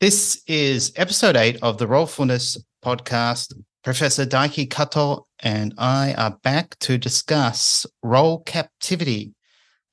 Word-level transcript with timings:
This 0.00 0.42
is 0.46 0.94
episode 0.96 1.36
eight 1.36 1.58
of 1.60 1.76
the 1.76 1.86
Rolefulness 1.86 2.56
podcast. 2.82 3.52
Professor 3.84 4.24
Daiki 4.24 4.70
Kato 4.70 5.26
and 5.40 5.74
I 5.76 6.14
are 6.14 6.38
back 6.42 6.78
to 6.78 6.96
discuss 6.96 7.84
role 8.02 8.42
captivity. 8.44 9.34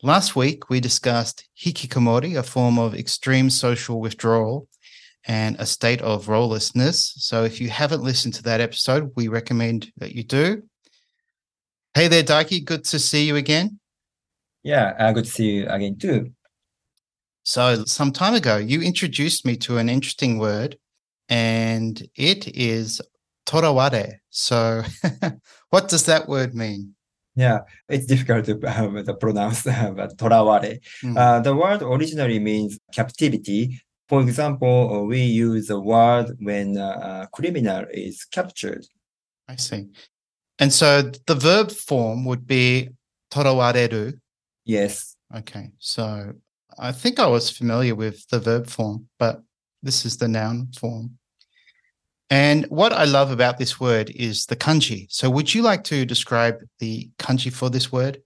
Last 0.02 0.34
week, 0.34 0.70
we 0.70 0.80
discussed 0.80 1.50
hikikomori, 1.62 2.40
a 2.40 2.44
form 2.44 2.80
of 2.80 2.96
extreme 2.96 3.50
social 3.50 4.00
withdrawal 4.00 4.70
and 5.26 5.58
a 5.60 5.66
state 5.66 6.02
of 6.02 6.28
rolelessness. 6.28 7.12
So 7.18 7.44
if 7.44 7.60
you 7.60 7.70
haven't 7.70 8.02
listened 8.02 8.36
to 8.36 8.44
that 8.44 8.62
episode, 8.62 9.12
we 9.18 9.28
recommend 9.28 9.92
that 9.98 10.16
you 10.16 10.24
do. 10.24 10.64
Hey 11.94 12.08
there, 12.08 12.24
Daiki. 12.24 12.64
Good 12.64 12.86
to 12.86 13.00
see 13.00 13.28
you 13.28 13.36
again. 13.36 13.78
Yeah, 14.64 14.94
uh, 14.98 15.12
good 15.12 15.26
to 15.26 15.32
see 15.32 15.52
you 15.52 15.68
again 15.68 15.98
too. 15.98 16.32
So, 17.48 17.86
some 17.86 18.12
time 18.12 18.34
ago, 18.34 18.58
you 18.58 18.82
introduced 18.82 19.46
me 19.46 19.56
to 19.60 19.78
an 19.78 19.88
interesting 19.88 20.38
word, 20.38 20.78
and 21.30 22.06
it 22.18 22.46
is 22.58 23.00
toraware. 23.46 24.18
So, 24.30 24.84
what 25.70 25.88
does 25.88 26.04
that 26.08 26.28
word 26.28 26.54
mean? 26.54 26.96
Yeah, 27.36 27.60
it's 27.88 28.06
difficult 28.06 28.44
to, 28.48 28.60
uh, 28.68 29.02
to 29.02 29.14
pronounce, 29.14 29.64
but 29.64 30.18
toraware. 30.18 30.80
Mm. 31.02 31.18
Uh, 31.18 31.40
the 31.40 31.56
word 31.56 31.84
originally 31.84 32.40
means 32.40 32.80
captivity. 32.92 33.82
For 34.10 34.20
example, 34.20 35.06
we 35.06 35.22
use 35.22 35.68
the 35.68 35.80
word 35.80 36.36
when 36.42 36.76
a 36.76 37.30
criminal 37.32 37.86
is 37.90 38.26
captured. 38.26 38.86
I 39.48 39.56
see. 39.56 39.88
And 40.60 40.74
so 40.74 41.12
the 41.28 41.36
verb 41.36 41.72
form 41.72 42.26
would 42.26 42.46
be 42.46 42.90
torawareru. 43.32 44.20
Yes. 44.66 45.16
Okay. 45.34 45.72
So 45.78 46.34
I 46.80 46.92
think 46.92 47.20
I 47.20 47.28
was 47.28 47.50
familiar 47.50 47.96
with 47.96 48.28
the 48.30 48.40
verb 48.40 48.68
form, 48.68 49.08
but 49.18 49.42
this 49.82 50.06
is 50.06 50.18
the 50.18 50.28
noun 50.28 50.72
form. 50.80 51.18
And 52.30 52.66
what 52.66 52.94
I 52.94 53.06
love 53.06 53.32
about 53.32 53.58
this 53.58 53.80
word 53.80 54.12
is 54.12 54.46
the 54.46 54.56
kanji. 54.56 55.08
So 55.10 55.30
would 55.30 55.54
you 55.54 55.62
like 55.62 55.84
to 55.86 56.06
describe 56.06 56.58
the 56.80 57.10
kanji 57.18 57.52
for 57.52 57.70
this 57.70 57.92
word? 57.92 58.22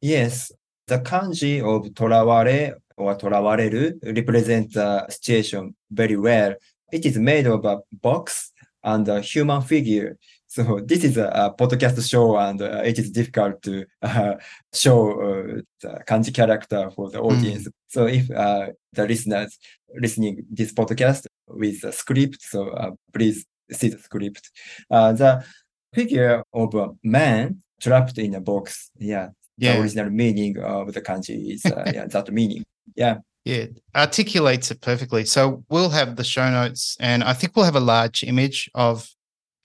Yes. 0.00 0.50
The 0.86 0.98
kanji 0.98 1.60
of 1.60 1.92
toraware 1.92 2.74
or 2.96 3.16
torawareru 3.16 4.16
represents 4.16 4.74
the 4.74 5.06
situation 5.08 5.74
very 5.90 6.16
well. 6.16 6.54
It 6.92 7.04
is 7.04 7.18
made 7.18 7.46
of 7.46 7.64
a 7.64 7.80
box 7.92 8.52
and 8.82 9.06
a 9.08 9.20
human 9.20 9.62
figure 9.62 10.16
so 10.56 10.80
this 10.80 11.04
is 11.04 11.18
a, 11.18 11.28
a 11.28 11.54
podcast 11.54 12.08
show, 12.08 12.38
and 12.38 12.62
uh, 12.62 12.82
it 12.82 12.98
is 12.98 13.10
difficult 13.10 13.60
to 13.62 13.84
uh, 14.00 14.36
show 14.72 15.10
uh, 15.20 15.60
the 15.82 16.02
kanji 16.08 16.34
character 16.34 16.90
for 16.92 17.10
the 17.10 17.20
audience. 17.20 17.68
Mm. 17.68 17.72
So 17.88 18.06
if 18.06 18.30
uh, 18.30 18.68
the 18.94 19.06
listeners 19.06 19.58
listening 19.94 20.46
this 20.50 20.72
podcast 20.72 21.26
with 21.46 21.84
a 21.84 21.92
script, 21.92 22.40
so 22.40 22.70
uh, 22.70 22.92
please 23.12 23.44
see 23.70 23.90
the 23.90 23.98
script. 23.98 24.50
Uh, 24.90 25.12
the 25.12 25.44
figure 25.92 26.42
of 26.54 26.74
a 26.74 26.88
man 27.04 27.60
trapped 27.78 28.16
in 28.16 28.34
a 28.34 28.40
box. 28.40 28.90
Yeah, 28.98 29.28
yeah. 29.58 29.74
the 29.74 29.82
original 29.82 30.10
meaning 30.10 30.58
of 30.58 30.94
the 30.94 31.02
kanji 31.02 31.52
is 31.52 31.62
yeah 31.94 32.06
that 32.06 32.32
meaning. 32.32 32.64
Yeah. 32.94 33.18
Yeah, 33.44 33.66
articulates 33.94 34.72
it 34.72 34.80
perfectly. 34.80 35.24
So 35.24 35.62
we'll 35.68 35.90
have 35.90 36.16
the 36.16 36.24
show 36.24 36.50
notes, 36.50 36.96
and 36.98 37.22
I 37.22 37.32
think 37.32 37.54
we'll 37.54 37.64
have 37.64 37.76
a 37.76 37.90
large 37.94 38.24
image 38.24 38.68
of 38.74 39.08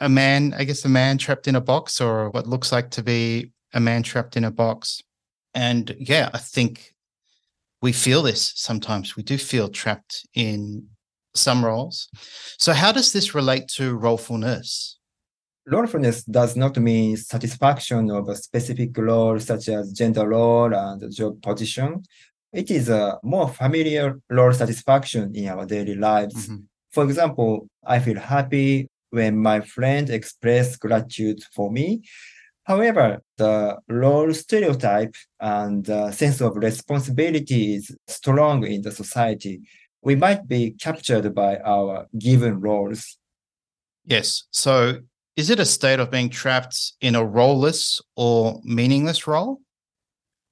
a 0.02 0.09
man, 0.09 0.53
I 0.57 0.63
guess, 0.63 0.83
a 0.83 0.89
man 0.89 1.17
trapped 1.19 1.47
in 1.47 1.55
a 1.55 1.61
box 1.61 2.02
or 2.02 2.31
what 2.31 2.47
looks 2.47 2.71
like 2.71 2.89
to 2.91 3.03
be 3.03 3.52
a 3.73 3.80
man 3.80 4.03
trapped 4.03 4.35
in 4.35 4.44
a 4.44 4.52
box. 4.52 5.02
And 5.53 5.95
yeah, 5.99 6.30
I 6.33 6.39
think 6.39 6.94
we 7.81 7.94
feel 7.94 8.23
this 8.23 8.52
sometimes. 8.55 9.16
We 9.16 9.23
do 9.23 9.38
feel 9.38 9.69
trapped 9.69 10.25
in 10.33 10.88
some 11.35 11.63
roles. 11.63 12.09
So, 12.57 12.73
how 12.73 12.91
does 12.91 13.13
this 13.13 13.35
relate 13.35 13.67
to 13.75 13.97
rolefulness? 13.97 14.95
Rolefulness 15.69 16.23
does 16.25 16.55
not 16.55 16.77
mean 16.77 17.16
satisfaction 17.16 18.09
of 18.09 18.27
a 18.27 18.35
specific 18.35 18.97
role, 18.97 19.39
such 19.39 19.69
as 19.69 19.91
gender 19.91 20.28
role 20.28 20.73
and 20.73 21.13
job 21.13 21.41
position. 21.44 22.03
It 22.51 22.72
is 22.72 22.89
a 22.89 23.19
more 23.23 23.47
familiar 23.47 24.19
role 24.29 24.51
satisfaction 24.51 25.35
in 25.35 25.47
our 25.47 25.66
daily 25.66 25.95
lives. 25.95 26.47
Mm-hmm. 26.47 26.63
For 26.91 27.03
example, 27.03 27.68
I 27.85 28.00
feel 28.00 28.19
happy 28.19 28.89
when 29.11 29.38
my 29.38 29.61
friend 29.61 30.09
expressed 30.09 30.79
gratitude 30.79 31.44
for 31.53 31.72
me. 31.72 32.01
However, 32.63 33.22
the 33.38 33.77
role 33.88 34.33
stereotype 34.33 35.16
and 35.39 35.85
the 35.85 36.11
sense 36.11 36.41
of 36.41 36.55
responsibility 36.55 37.75
is 37.75 37.95
strong 38.07 38.66
in 38.66 38.81
the 38.81 38.91
society. 38.91 39.61
We 40.01 40.16
might 40.16 40.47
be 40.47 40.71
captured 40.71 41.33
by 41.35 41.57
our 41.57 42.07
given 42.17 42.59
roles. 42.59 43.17
Yes. 44.05 44.44
So, 44.51 45.00
is 45.35 45.50
it 45.50 45.59
a 45.59 45.66
state 45.66 46.00
of 46.00 46.11
being 46.11 46.29
trapped 46.29 46.94
in 47.01 47.16
a 47.16 47.25
roleless 47.25 48.01
or 48.16 48.61
meaningless 48.63 49.27
role? 49.27 49.61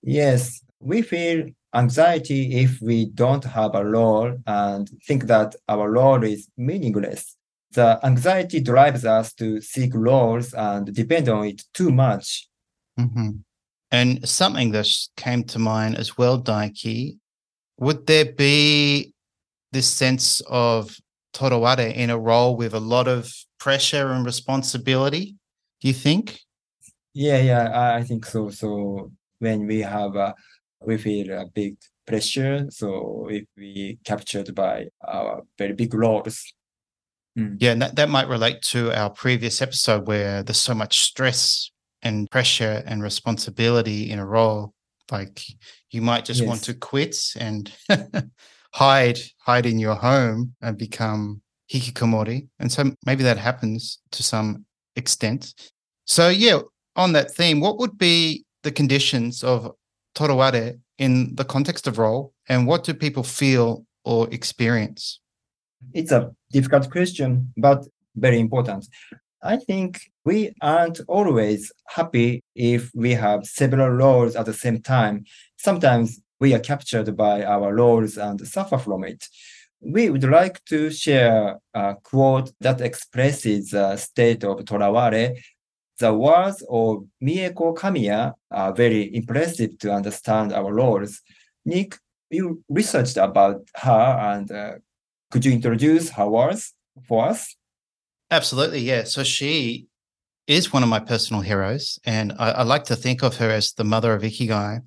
Yes. 0.02 0.62
We 0.80 1.02
feel 1.02 1.48
anxiety 1.76 2.56
if 2.64 2.82
we 2.82 3.06
don't 3.06 3.44
have 3.44 3.76
a 3.76 3.86
role 3.86 4.36
and 4.48 4.90
think 5.06 5.26
that 5.26 5.56
our 5.68 5.92
role 5.92 6.24
is 6.24 6.48
meaningless 6.58 7.36
the 7.74 8.00
anxiety 8.04 8.60
drives 8.60 9.06
us 9.06 9.34
to 9.34 9.62
seek 9.62 9.94
roles 9.94 10.54
and 10.54 10.94
depend 10.94 11.30
on 11.30 11.46
it 11.46 11.64
too 11.74 11.92
much. 11.92 12.48
Mm-hmm. 13.00 13.30
And 13.92 14.28
something 14.28 14.72
that 14.72 14.88
came 15.18 15.44
to 15.46 15.60
mind 15.60 15.96
as 15.98 16.18
well, 16.18 16.42
Daiki, 16.42 17.18
would 17.78 18.06
there 18.06 18.26
be 18.26 19.14
this 19.72 19.88
sense 19.88 20.42
of 20.48 20.96
toraware 21.34 21.94
in 21.94 22.10
a 22.10 22.18
role 22.18 22.56
with 22.56 22.74
a 22.74 22.80
lot 22.80 23.08
of 23.08 23.32
pressure 23.60 24.12
and 24.12 24.26
responsibility? 24.26 25.36
Do 25.82 25.88
you 25.88 25.94
think? 25.94 26.40
Yeah, 27.14 27.40
yeah, 27.40 27.96
I 27.96 28.04
think 28.04 28.26
so. 28.26 28.50
So 28.50 29.12
when 29.40 29.66
we 29.66 29.80
have, 29.82 30.16
a, 30.16 30.36
we 30.86 30.98
feel 30.98 31.32
a 31.32 31.46
big 31.46 31.78
pressure. 32.06 32.66
So 32.70 33.28
if 33.32 33.46
we 33.58 34.00
captured 34.04 34.54
by 34.54 34.88
our 35.08 35.44
very 35.58 35.74
big 35.74 35.94
roles, 35.94 36.54
Mm. 37.40 37.58
Yeah, 37.60 37.72
and 37.72 37.82
that, 37.82 37.96
that 37.96 38.10
might 38.10 38.28
relate 38.28 38.62
to 38.64 38.92
our 38.92 39.10
previous 39.10 39.62
episode 39.62 40.08
where 40.08 40.44
there's 40.44 40.60
so 40.60 40.76
much 40.76 41.00
stress 41.00 41.72
and 42.02 42.30
pressure 42.30 42.84
and 42.86 43.02
responsibility 43.02 44.12
in 44.12 44.20
a 44.20 44.26
role. 44.26 44.74
Like 45.12 45.42
you 45.92 46.02
might 46.02 46.26
just 46.26 46.42
yes. 46.42 46.48
want 46.48 46.64
to 46.64 46.74
quit 46.74 47.16
and 47.40 47.72
hide, 48.74 49.20
hide 49.40 49.66
in 49.66 49.80
your 49.80 49.96
home 49.96 50.56
and 50.62 50.78
become 50.78 51.42
hikikomori. 51.72 52.48
And 52.60 52.72
so 52.72 52.92
maybe 53.06 53.24
that 53.24 53.38
happens 53.38 54.00
to 54.12 54.24
some 54.24 54.66
extent. 54.96 55.54
So 56.06 56.30
yeah, 56.30 56.60
on 56.96 57.14
that 57.14 57.32
theme, 57.32 57.60
what 57.62 57.80
would 57.80 57.98
be 57.98 58.46
the 58.64 58.72
conditions 58.72 59.44
of 59.44 59.72
toraware 60.16 60.80
in 60.98 61.36
the 61.36 61.46
context 61.46 61.88
of 61.88 61.98
role 61.98 62.34
and 62.50 62.68
what 62.68 62.84
do 62.84 62.94
people 62.94 63.24
feel 63.24 63.86
or 64.04 64.28
experience? 64.32 65.22
It's 65.94 66.12
a 66.12 66.32
difficult 66.52 66.90
question, 66.90 67.54
but 67.58 67.86
very 68.16 68.40
important. 68.40 68.88
I 69.42 69.58
think 69.58 70.02
we 70.26 70.54
aren't 70.62 71.00
always 71.08 71.72
happy 71.88 72.44
if 72.56 72.92
we 72.94 73.12
have 73.14 73.46
several 73.46 73.90
roles 73.90 74.36
at 74.36 74.46
the 74.46 74.54
same 74.54 74.82
time. 74.82 75.24
Sometimes 75.58 76.20
we 76.40 76.54
are 76.54 76.60
captured 76.60 77.16
by 77.16 77.44
our 77.44 77.74
roles 77.74 78.18
and 78.18 78.46
suffer 78.48 78.78
from 78.78 79.04
it. 79.06 79.26
We 79.82 80.10
would 80.10 80.26
like 80.26 80.64
to 80.66 80.92
share 80.92 81.58
a 81.74 81.96
quote 82.04 82.52
that 82.60 82.82
expresses 82.82 83.70
the 83.70 83.96
state 83.96 84.44
of 84.44 84.60
Toraware. 84.66 85.38
The 86.00 86.14
words 86.14 86.62
of 86.70 87.06
Mieko 87.24 87.76
Kamiya 87.76 88.34
are 88.52 88.74
very 88.74 89.14
impressive 89.16 89.78
to 89.80 89.94
understand 89.94 90.52
our 90.52 90.74
roles. 90.74 91.22
Nick, 91.66 91.98
you 92.30 92.62
researched 92.70 93.18
about 93.18 93.62
her 93.76 94.18
and 94.34 94.52
uh, 94.52 94.74
could 95.32 95.46
you 95.46 95.52
introduce 95.52 96.10
her 96.12 96.26
for 97.08 97.28
us? 97.28 97.56
Absolutely, 98.32 98.80
yeah. 98.80 99.04
So 99.04 99.24
she 99.24 99.88
is 100.48 100.74
one 100.74 100.84
of 100.84 100.90
my 100.90 101.00
personal 101.00 101.42
heroes, 101.42 102.00
and 102.06 102.34
I, 102.40 102.52
I 102.52 102.64
like 102.64 102.86
to 102.86 102.96
think 102.96 103.24
of 103.24 103.38
her 103.38 103.50
as 103.50 103.74
the 103.74 103.84
mother 103.84 104.14
of 104.14 104.24
Ikigai. 104.24 104.82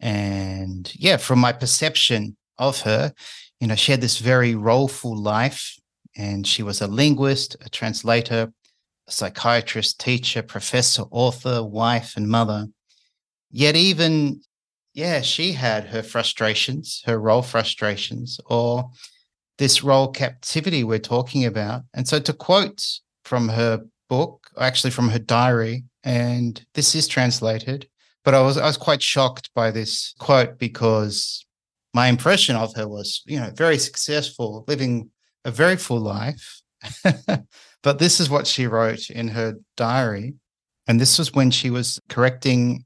And 0.00 0.92
yeah, 0.94 1.16
from 1.16 1.38
my 1.38 1.52
perception 1.52 2.36
of 2.58 2.80
her, 2.82 3.12
you 3.60 3.66
know, 3.66 3.74
she 3.74 3.92
had 3.92 4.00
this 4.00 4.18
very 4.18 4.54
roleful 4.54 5.16
life, 5.16 5.78
and 6.16 6.46
she 6.46 6.62
was 6.62 6.80
a 6.80 6.86
linguist, 6.86 7.56
a 7.64 7.68
translator, 7.68 8.52
a 9.06 9.12
psychiatrist, 9.12 10.00
teacher, 10.00 10.42
professor, 10.42 11.02
author, 11.10 11.62
wife, 11.62 12.16
and 12.16 12.28
mother. 12.28 12.66
Yet, 13.50 13.76
even 13.76 14.40
yeah, 14.94 15.22
she 15.22 15.52
had 15.52 15.86
her 15.88 16.02
frustrations, 16.02 17.02
her 17.04 17.18
role 17.18 17.42
frustrations, 17.42 18.40
or 18.46 18.90
this 19.58 19.84
role 19.84 20.08
captivity 20.08 20.84
we're 20.84 20.98
talking 20.98 21.44
about. 21.44 21.82
And 21.94 22.06
so 22.06 22.18
to 22.20 22.32
quote 22.32 22.84
from 23.24 23.48
her 23.48 23.84
book, 24.08 24.48
actually 24.58 24.90
from 24.90 25.08
her 25.08 25.18
diary, 25.18 25.84
and 26.02 26.64
this 26.74 26.94
is 26.94 27.08
translated, 27.08 27.88
but 28.24 28.34
I 28.34 28.40
was 28.40 28.56
I 28.56 28.66
was 28.66 28.76
quite 28.76 29.02
shocked 29.02 29.50
by 29.54 29.70
this 29.70 30.14
quote 30.18 30.58
because 30.58 31.44
my 31.94 32.08
impression 32.08 32.56
of 32.56 32.74
her 32.74 32.88
was, 32.88 33.22
you 33.24 33.38
know, 33.38 33.50
very 33.54 33.78
successful, 33.78 34.64
living 34.66 35.10
a 35.44 35.50
very 35.50 35.76
full 35.76 36.00
life. 36.00 36.60
but 37.82 37.98
this 37.98 38.20
is 38.20 38.28
what 38.28 38.46
she 38.46 38.66
wrote 38.66 39.08
in 39.10 39.28
her 39.28 39.54
diary. 39.76 40.34
And 40.86 41.00
this 41.00 41.18
was 41.18 41.32
when 41.32 41.50
she 41.50 41.70
was 41.70 42.00
correcting, 42.08 42.84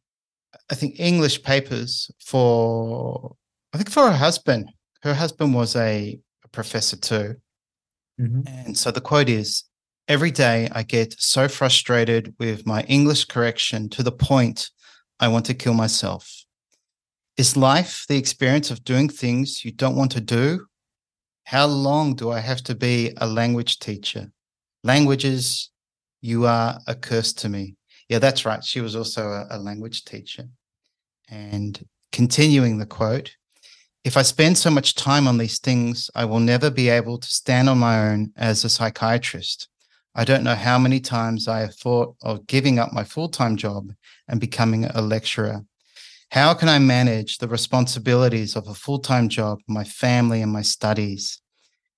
I 0.71 0.75
think, 0.75 1.01
English 1.01 1.43
papers 1.43 2.11
for, 2.25 3.35
I 3.73 3.79
think, 3.79 3.91
for 3.91 4.11
her 4.11 4.17
husband. 4.17 4.71
Her 5.03 5.15
husband 5.15 5.55
was 5.55 5.75
a, 5.75 6.19
a 6.49 6.51
professor 6.51 6.97
too. 6.97 7.37
Mm-hmm. 8.21 8.43
And 8.47 8.77
so 8.77 8.91
the 8.91 9.01
quote 9.01 9.29
is 9.29 9.65
Every 10.09 10.31
day 10.31 10.71
I 10.73 10.85
get 10.85 11.21
so 11.21 11.49
frustrated 11.49 12.35
with 12.39 12.67
my 12.67 12.81
English 12.85 13.27
correction 13.27 13.91
to 13.91 14.03
the 14.03 14.13
point 14.13 14.71
I 15.21 15.29
want 15.29 15.45
to 15.47 15.55
kill 15.55 15.75
myself. 15.75 16.33
Is 17.37 17.59
life 17.59 18.07
the 18.09 18.17
experience 18.17 18.71
of 18.71 18.85
doing 18.85 19.11
things 19.11 19.67
you 19.67 19.71
don't 19.71 19.97
want 19.97 20.13
to 20.13 20.23
do? 20.23 20.67
How 21.45 21.67
long 21.67 22.15
do 22.15 22.31
I 22.31 22.41
have 22.41 22.63
to 22.65 22.75
be 22.75 23.13
a 23.19 23.27
language 23.27 23.81
teacher? 23.81 24.33
Languages, 24.83 25.71
you 26.23 26.47
are 26.47 26.79
a 26.87 26.95
curse 26.95 27.35
to 27.35 27.51
me. 27.51 27.77
Yeah, 28.09 28.19
that's 28.19 28.47
right. 28.47 28.65
She 28.65 28.81
was 28.81 28.97
also 28.97 29.29
a, 29.29 29.47
a 29.51 29.59
language 29.59 30.07
teacher. 30.07 30.45
And 31.29 31.85
continuing 32.13 32.79
the 32.79 32.87
quote, 32.87 33.37
if 34.09 34.17
I 34.17 34.23
spend 34.23 34.57
so 34.57 34.71
much 34.71 34.95
time 34.95 35.29
on 35.29 35.37
these 35.37 35.59
things, 35.59 36.11
I 36.15 36.25
will 36.25 36.41
never 36.41 36.71
be 36.71 36.89
able 36.89 37.19
to 37.19 37.29
stand 37.29 37.69
on 37.69 37.77
my 37.77 38.09
own 38.09 38.33
as 38.37 38.65
a 38.65 38.71
psychiatrist. 38.71 39.69
I 40.15 40.25
don't 40.25 40.45
know 40.45 40.55
how 40.55 40.79
many 40.79 40.99
times 40.99 41.47
I 41.47 41.61
have 41.61 41.75
thought 41.75 42.17
of 42.23 42.47
giving 42.47 42.79
up 42.79 42.91
my 42.91 43.05
full 43.05 43.29
time 43.29 43.59
job 43.59 43.93
and 44.27 44.41
becoming 44.41 44.87
a 44.87 45.03
lecturer. 45.03 45.61
How 46.31 46.55
can 46.55 46.71
I 46.71 46.79
manage 46.79 47.37
the 47.37 47.49
responsibilities 47.49 48.57
of 48.57 48.67
a 48.67 48.73
full 48.73 48.99
time 48.99 49.29
job, 49.29 49.59
my 49.69 49.85
family, 49.85 50.41
and 50.41 50.51
my 50.51 50.63
studies? 50.63 51.43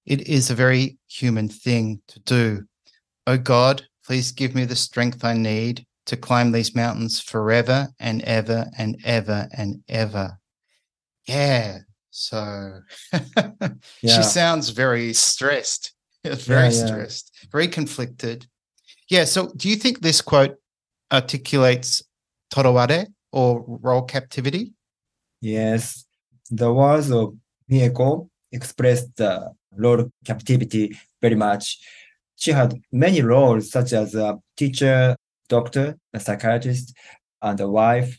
It 0.05 0.27
is 0.27 0.51
a 0.51 0.57
very 0.57 0.99
human 1.07 1.49
thing 1.49 2.03
to 2.09 2.19
do. 2.19 2.65
Oh 3.29 3.39
God, 3.39 3.87
please 4.05 4.33
give 4.33 4.57
me 4.57 4.65
the 4.65 4.75
strength 4.75 5.25
I 5.25 5.35
need 5.35 5.87
to 6.07 6.17
climb 6.17 6.51
these 6.51 6.75
mountains 6.75 7.21
forever 7.21 7.91
and 8.01 8.21
ever 8.23 8.67
and 8.77 8.97
ever 9.05 9.49
and 9.57 9.85
ever. 9.89 10.41
Yeah. 11.29 11.79
So 12.11 12.81
yeah. 13.13 13.21
she 14.03 14.23
sounds 14.23 14.71
very 14.71 15.13
stressed. 15.13 15.93
very 16.25 16.69
yeah, 16.69 16.81
yeah. 16.81 16.87
stressed, 16.87 17.33
very 17.51 17.69
conflicted. 17.69 18.47
Yeah. 19.09 19.25
So, 19.25 19.53
do 19.57 19.69
you 19.69 19.77
think 19.77 20.01
this 20.01 20.21
quote 20.21 20.57
articulates 21.11 22.03
toraware 22.53 23.07
or 23.33 23.65
role 23.67 24.03
captivity? 24.03 24.73
Yes. 25.41 26.05
The 26.51 26.73
words 26.73 27.11
of 27.11 27.35
Mieko 27.71 28.29
expressed 28.53 29.17
the 29.17 29.53
role 29.77 30.11
captivity 30.25 30.97
very 31.23 31.37
much. 31.37 31.79
She 32.37 32.53
had 32.53 32.75
many 32.93 33.23
roles, 33.23 33.71
such 33.71 33.93
as 33.93 34.15
a 34.15 34.39
teacher, 34.57 35.17
doctor, 35.49 35.97
a 36.13 36.21
psychiatrist, 36.21 36.95
and 37.43 37.61
a 37.61 37.69
wife. 37.69 38.19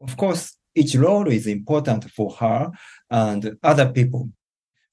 Of 0.00 0.16
course, 0.16 0.56
each 0.74 0.94
role 0.94 1.28
is 1.28 1.46
important 1.46 2.10
for 2.10 2.32
her 2.32 2.70
and 3.12 3.56
other 3.62 3.88
people 3.92 4.28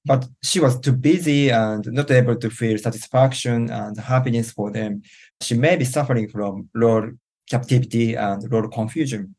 but 0.06 0.28
she 0.42 0.60
was 0.60 0.80
too 0.80 0.94
busy 0.94 1.50
and 1.50 1.86
not 1.92 2.10
able 2.10 2.36
to 2.36 2.50
feel 2.50 2.78
satisfaction 2.78 3.70
and 3.70 3.98
happiness 4.00 4.52
for 4.52 4.72
them. 4.72 5.02
She 5.42 5.56
may 5.56 5.76
be 5.76 5.86
suffering 5.86 6.30
from 6.30 6.70
role 6.74 7.12
captivity 7.50 8.16
and 8.16 8.52
role 8.52 8.68
confusion. 8.70 9.36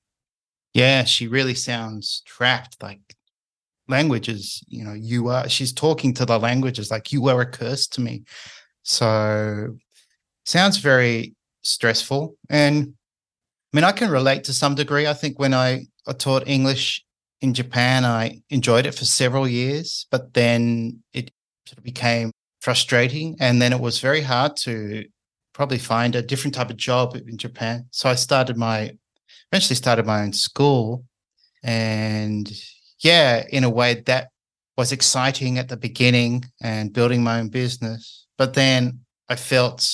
Yeah, 0.74 1.04
she 1.04 1.26
really 1.26 1.54
sounds 1.54 2.22
trapped. 2.26 2.82
Like 2.82 3.00
languages, 3.88 4.62
you 4.68 4.84
know, 4.84 4.92
you 4.92 5.28
are, 5.28 5.48
she's 5.48 5.72
talking 5.72 6.14
to 6.14 6.26
the 6.26 6.38
languages 6.38 6.90
like 6.90 7.10
you 7.10 7.22
were 7.22 7.40
a 7.40 7.46
curse 7.46 7.86
to 7.88 8.00
me. 8.00 8.22
So 8.82 9.76
sounds 10.44 10.76
very 10.76 11.34
stressful. 11.62 12.36
And 12.48 12.94
I 13.72 13.76
mean, 13.76 13.84
I 13.84 13.92
can 13.92 14.10
relate 14.10 14.44
to 14.44 14.52
some 14.52 14.74
degree. 14.74 15.06
I 15.06 15.14
think 15.14 15.38
when 15.38 15.54
I, 15.54 15.86
I 16.06 16.12
taught 16.12 16.46
English 16.46 17.04
in 17.40 17.54
Japan, 17.54 18.04
I 18.04 18.42
enjoyed 18.50 18.86
it 18.86 18.94
for 18.94 19.04
several 19.04 19.48
years, 19.48 20.06
but 20.10 20.34
then 20.34 21.02
it 21.12 21.30
sort 21.66 21.78
of 21.78 21.84
became 21.84 22.32
frustrating. 22.60 23.36
And 23.40 23.60
then 23.60 23.72
it 23.72 23.80
was 23.80 23.98
very 23.98 24.20
hard 24.20 24.56
to 24.58 25.04
probably 25.54 25.78
find 25.78 26.14
a 26.14 26.22
different 26.22 26.54
type 26.54 26.70
of 26.70 26.76
job 26.76 27.16
in 27.16 27.38
Japan. 27.38 27.86
So 27.90 28.08
I 28.08 28.14
started 28.14 28.56
my, 28.56 28.92
eventually 29.50 29.76
started 29.76 30.06
my 30.06 30.22
own 30.22 30.32
school. 30.32 31.04
And 31.62 32.50
yeah, 33.00 33.44
in 33.50 33.64
a 33.64 33.70
way 33.70 34.02
that 34.06 34.28
was 34.76 34.92
exciting 34.92 35.58
at 35.58 35.68
the 35.68 35.76
beginning 35.76 36.44
and 36.62 36.92
building 36.92 37.22
my 37.22 37.40
own 37.40 37.48
business. 37.48 38.26
But 38.36 38.54
then 38.54 39.00
I 39.28 39.36
felt, 39.36 39.88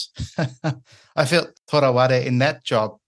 I 1.16 1.25
felt 1.25 1.50
toraware 1.70 2.25
in 2.25 2.38
that 2.38 2.64
job 2.64 2.99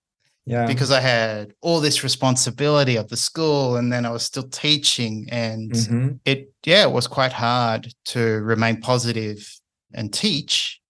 yeah. 0.49 0.67
because 0.67 0.91
I 0.91 1.01
had 1.01 1.53
all 1.61 1.79
this 1.79 2.03
responsibility 2.03 2.97
of 2.97 3.09
the 3.09 3.17
school 3.17 3.77
and 3.77 3.93
then 3.93 4.07
I 4.07 4.11
was 4.11 4.23
still 4.23 4.49
teaching 4.49 5.29
and 5.31 5.71
mm-hmm. 5.73 6.09
it 6.25 6.53
yeah 6.65 6.85
it 6.85 6.93
was 6.93 7.07
quite 7.07 7.35
hard 7.35 7.93
to 8.07 8.21
remain 8.41 8.81
positive 8.81 9.39
and 9.93 10.13
teach 10.13 10.81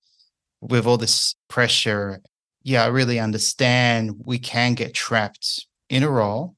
with 0.60 0.86
all 0.86 0.96
this 0.96 1.34
pressure. 1.48 2.20
Yeah 2.62 2.84
I 2.84 2.86
really 2.86 3.18
understand 3.18 4.14
we 4.24 4.38
can 4.38 4.74
get 4.74 4.94
trapped 4.94 5.66
in 5.88 6.04
a 6.04 6.10
role. 6.10 6.54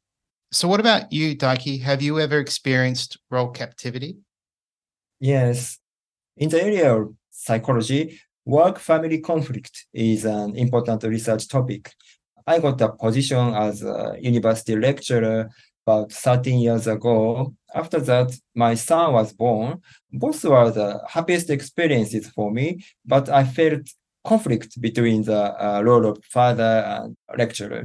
So 0.52 0.68
what 0.68 0.80
about 0.80 1.10
you 1.10 1.34
Daiki? 1.34 1.80
Have 1.80 2.02
you 2.02 2.20
ever 2.20 2.38
experienced 2.38 3.18
role 3.30 3.48
captivity? 3.48 4.18
Yes. 5.20 5.78
In 6.36 6.50
the 6.50 6.62
area 6.62 6.94
of 6.94 7.14
psychology 7.30 8.20
work 8.44 8.78
family 8.78 9.20
conflict 9.20 9.86
is 9.94 10.26
an 10.26 10.54
important 10.56 11.02
research 11.04 11.48
topic 11.48 11.92
I 12.50 12.58
got 12.58 12.80
a 12.80 12.88
position 12.88 13.54
as 13.54 13.82
a 13.82 14.16
university 14.20 14.74
lecturer 14.74 15.48
about 15.86 16.10
13 16.10 16.58
years 16.58 16.88
ago. 16.88 17.54
After 17.72 18.00
that, 18.00 18.36
my 18.56 18.74
son 18.74 19.12
was 19.12 19.32
born. 19.32 19.80
Both 20.12 20.42
were 20.44 20.70
the 20.72 21.00
happiest 21.08 21.48
experiences 21.50 22.28
for 22.28 22.50
me, 22.50 22.84
but 23.06 23.28
I 23.28 23.44
felt 23.44 23.82
conflict 24.24 24.80
between 24.80 25.22
the 25.22 25.42
uh, 25.64 25.82
role 25.82 26.06
of 26.06 26.24
father 26.24 26.72
and 26.94 27.16
lecturer. 27.38 27.84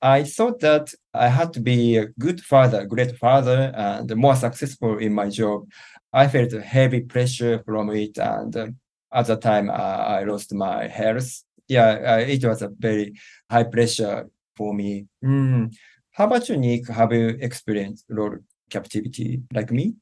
I 0.00 0.22
thought 0.22 0.60
that 0.60 0.94
I 1.12 1.26
had 1.26 1.52
to 1.54 1.60
be 1.60 1.96
a 1.96 2.06
good 2.06 2.40
father, 2.40 2.86
great 2.86 3.16
father, 3.18 3.72
and 3.74 4.14
more 4.14 4.36
successful 4.36 4.98
in 4.98 5.12
my 5.12 5.28
job. 5.28 5.68
I 6.12 6.28
felt 6.28 6.52
heavy 6.52 7.00
pressure 7.00 7.62
from 7.66 7.90
it, 7.90 8.16
and 8.16 8.56
uh, 8.56 8.68
at 9.12 9.26
the 9.26 9.36
time 9.36 9.68
uh, 9.68 10.00
I 10.16 10.22
lost 10.22 10.54
my 10.54 10.86
health 10.86 11.42
yeah, 11.68 12.16
uh, 12.16 12.18
it 12.18 12.44
was 12.44 12.62
a 12.62 12.68
very 12.68 13.14
high 13.50 13.64
pressure 13.64 14.28
for 14.56 14.74
me. 14.74 15.06
Mm. 15.24 15.74
How 16.12 16.26
about 16.26 16.48
you, 16.48 16.56
Nick? 16.56 16.88
Have 16.88 17.12
you 17.12 17.38
experienced 17.40 18.06
role 18.08 18.38
captivity 18.70 19.42
like 19.52 19.70
me? 19.70 19.94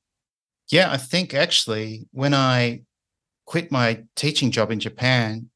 Yeah, 0.70 0.90
I 0.90 0.96
think 0.96 1.34
actually 1.34 2.08
when 2.12 2.34
I 2.34 2.82
quit 3.44 3.70
my 3.70 4.02
teaching 4.16 4.50
job 4.50 4.70
in 4.70 4.80
Japan, 4.80 5.50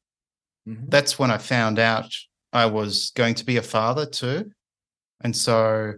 mm-hmm. 0.67 0.85
that's 0.87 1.17
when 1.17 1.31
I 1.31 1.37
found 1.37 1.79
out 1.79 2.13
I 2.53 2.65
was 2.67 3.11
going 3.15 3.35
to 3.35 3.45
be 3.45 3.57
a 3.57 3.61
father 3.61 4.05
too. 4.05 4.51
And 5.21 5.35
so 5.35 5.93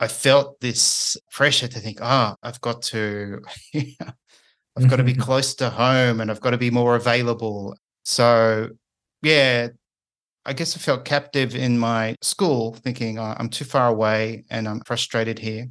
I 0.00 0.08
felt 0.08 0.60
this 0.60 1.16
pressure 1.30 1.68
to 1.68 1.78
think, 1.78 1.98
oh, 2.00 2.34
I've 2.42 2.60
got 2.60 2.82
to, 2.82 3.40
I've 3.74 4.88
got 4.88 4.96
to 4.96 5.04
be 5.04 5.14
close 5.26 5.54
to 5.56 5.70
home 5.70 6.20
and 6.20 6.30
I've 6.30 6.40
got 6.40 6.50
to 6.50 6.58
be 6.58 6.70
more 6.70 6.96
available. 6.96 7.76
So 8.04 8.70
yeah, 9.22 9.68
I 10.44 10.52
guess 10.54 10.76
I 10.76 10.80
felt 10.80 11.04
captive 11.04 11.54
in 11.54 11.78
my 11.78 12.16
school, 12.22 12.74
thinking 12.74 13.18
oh, 13.18 13.34
I'm 13.38 13.50
too 13.50 13.64
far 13.64 13.88
away 13.88 14.44
and 14.50 14.68
I'm 14.68 14.80
frustrated 14.86 15.38
here. 15.38 15.68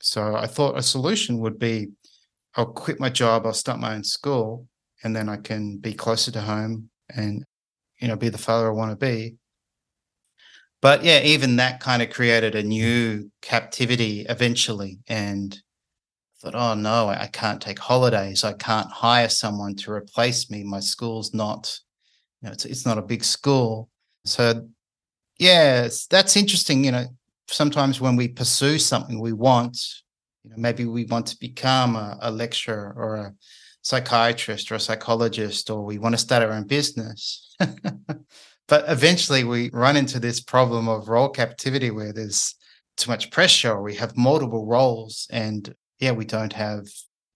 So 0.00 0.34
I 0.36 0.46
thought 0.46 0.78
a 0.78 0.82
solution 0.82 1.38
would 1.40 1.58
be 1.58 1.88
I'll 2.56 2.66
quit 2.66 2.98
my 2.98 3.10
job, 3.10 3.46
I'll 3.46 3.52
start 3.54 3.80
my 3.80 3.94
own 3.94 4.04
school, 4.04 4.66
and 5.04 5.14
then 5.14 5.28
I 5.28 5.36
can 5.36 5.78
be 5.78 5.92
closer 5.94 6.30
to 6.32 6.40
home 6.40 6.90
and 7.14 7.44
you 8.00 8.08
know 8.08 8.16
be 8.16 8.30
the 8.30 8.38
father 8.38 8.68
I 8.68 8.70
want 8.70 8.90
to 8.92 8.96
be. 8.96 9.36
But 10.82 11.04
yeah, 11.04 11.20
even 11.22 11.56
that 11.56 11.80
kind 11.80 12.02
of 12.02 12.10
created 12.10 12.54
a 12.54 12.62
new 12.62 13.30
captivity 13.42 14.26
eventually, 14.28 14.98
and 15.08 15.54
I 15.54 16.50
thought, 16.50 16.54
oh 16.54 16.74
no, 16.74 17.08
I 17.08 17.28
can't 17.32 17.60
take 17.60 17.78
holidays. 17.78 18.44
I 18.44 18.54
can't 18.54 18.90
hire 18.90 19.28
someone 19.28 19.74
to 19.76 19.92
replace 19.92 20.50
me. 20.50 20.64
My 20.64 20.80
school's 20.80 21.34
not 21.34 21.78
know, 22.42 22.52
it's 22.52 22.64
it's 22.64 22.86
not 22.86 22.98
a 22.98 23.02
big 23.02 23.24
school. 23.24 23.88
So 24.24 24.68
yeah, 25.38 25.88
that's 26.10 26.36
interesting. 26.36 26.84
You 26.84 26.92
know, 26.92 27.06
sometimes 27.48 28.00
when 28.00 28.16
we 28.16 28.28
pursue 28.28 28.78
something 28.78 29.20
we 29.20 29.32
want, 29.32 29.78
you 30.44 30.50
know, 30.50 30.56
maybe 30.58 30.84
we 30.84 31.04
want 31.04 31.26
to 31.28 31.38
become 31.38 31.96
a, 31.96 32.18
a 32.22 32.30
lecturer 32.30 32.94
or 32.96 33.16
a 33.16 33.34
psychiatrist 33.82 34.70
or 34.70 34.76
a 34.76 34.80
psychologist, 34.80 35.70
or 35.70 35.84
we 35.84 35.98
want 35.98 36.14
to 36.14 36.20
start 36.20 36.42
our 36.42 36.52
own 36.52 36.66
business. 36.66 37.54
but 38.68 38.84
eventually 38.88 39.44
we 39.44 39.70
run 39.72 39.96
into 39.96 40.18
this 40.18 40.40
problem 40.40 40.88
of 40.88 41.08
role 41.08 41.28
captivity 41.28 41.90
where 41.90 42.12
there's 42.12 42.54
too 42.96 43.10
much 43.10 43.30
pressure, 43.30 43.72
or 43.72 43.82
we 43.82 43.94
have 43.94 44.16
multiple 44.16 44.66
roles, 44.66 45.26
and 45.30 45.74
yeah, 46.00 46.12
we 46.12 46.24
don't 46.24 46.52
have 46.52 46.86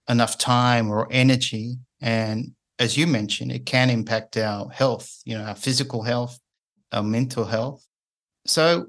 enough 0.08 0.38
time 0.38 0.90
or 0.90 1.06
energy. 1.10 1.76
And 2.00 2.52
as 2.80 2.96
you 2.96 3.06
mentioned, 3.06 3.52
it 3.52 3.66
can 3.66 3.90
impact 3.90 4.38
our 4.38 4.70
health, 4.70 5.20
you 5.26 5.36
know, 5.36 5.44
our 5.44 5.54
physical 5.54 6.02
health, 6.02 6.40
our 6.92 7.02
mental 7.02 7.44
health. 7.44 7.86
So 8.46 8.86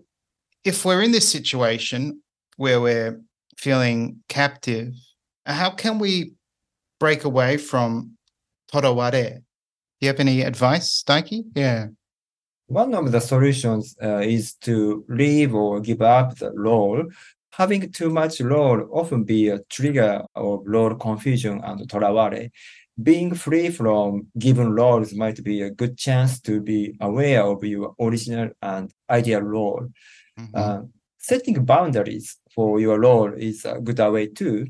if 0.63 0.85
we're 0.85 1.01
in 1.03 1.11
this 1.11 1.29
situation 1.29 2.21
where 2.55 2.79
we're 2.79 3.21
feeling 3.57 4.23
captive, 4.29 4.93
how 5.45 5.71
can 5.71 5.99
we 5.99 6.33
break 6.99 7.25
away 7.25 7.57
from 7.57 8.17
toraware? 8.73 9.35
Do 9.35 9.41
you 9.99 10.07
have 10.07 10.21
any 10.21 10.41
advice, 10.41 11.03
Daiki? 11.05 11.43
Yeah. 11.53 11.87
One 12.67 12.95
of 12.95 13.11
the 13.11 13.19
solutions 13.19 13.97
uh, 14.01 14.19
is 14.19 14.53
to 14.61 15.03
leave 15.09 15.53
or 15.53 15.81
give 15.81 16.01
up 16.01 16.37
the 16.37 16.53
role. 16.53 17.03
Having 17.51 17.91
too 17.91 18.09
much 18.09 18.39
role 18.39 18.87
often 18.93 19.25
be 19.25 19.49
a 19.49 19.59
trigger 19.69 20.23
of 20.35 20.61
role 20.65 20.95
confusion 20.95 21.59
and 21.65 21.81
toraware. 21.89 22.49
Being 23.01 23.33
free 23.33 23.69
from 23.69 24.27
given 24.37 24.73
roles 24.73 25.13
might 25.13 25.43
be 25.43 25.61
a 25.61 25.69
good 25.69 25.97
chance 25.97 26.39
to 26.41 26.61
be 26.61 26.95
aware 26.99 27.43
of 27.43 27.63
your 27.63 27.95
original 27.99 28.49
and 28.61 28.91
ideal 29.09 29.41
role. 29.41 29.87
Mm-hmm. 30.39 30.55
Uh, 30.55 30.81
setting 31.17 31.63
boundaries 31.65 32.37
for 32.53 32.79
your 32.79 32.99
role 32.99 33.33
is 33.33 33.65
a 33.65 33.79
good 33.79 33.99
way 33.99 34.27
too. 34.27 34.67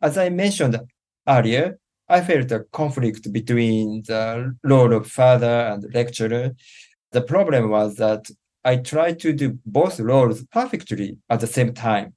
As 0.00 0.16
I 0.16 0.28
mentioned 0.30 0.80
earlier, 1.28 1.78
I 2.08 2.20
felt 2.20 2.50
a 2.52 2.64
conflict 2.72 3.32
between 3.32 4.02
the 4.06 4.56
role 4.64 4.92
of 4.92 5.06
father 5.06 5.46
and 5.72 5.92
lecturer 5.94 6.52
the 7.12 7.20
problem 7.20 7.68
was 7.68 7.96
that 7.96 8.28
I 8.64 8.76
tried 8.76 9.20
to 9.20 9.32
do 9.32 9.58
both 9.64 10.00
roles 10.00 10.44
perfectly 10.46 11.18
at 11.28 11.40
the 11.40 11.46
same 11.46 11.74
time. 11.74 12.14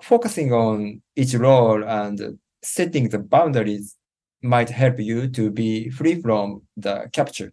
Focusing 0.00 0.52
on 0.52 1.02
each 1.14 1.34
role 1.34 1.84
and 1.84 2.38
setting 2.62 3.08
the 3.08 3.18
boundaries 3.18 3.96
might 4.42 4.70
help 4.70 4.98
you 4.98 5.28
to 5.28 5.50
be 5.50 5.88
free 5.90 6.20
from 6.20 6.62
the 6.76 7.08
capture. 7.12 7.52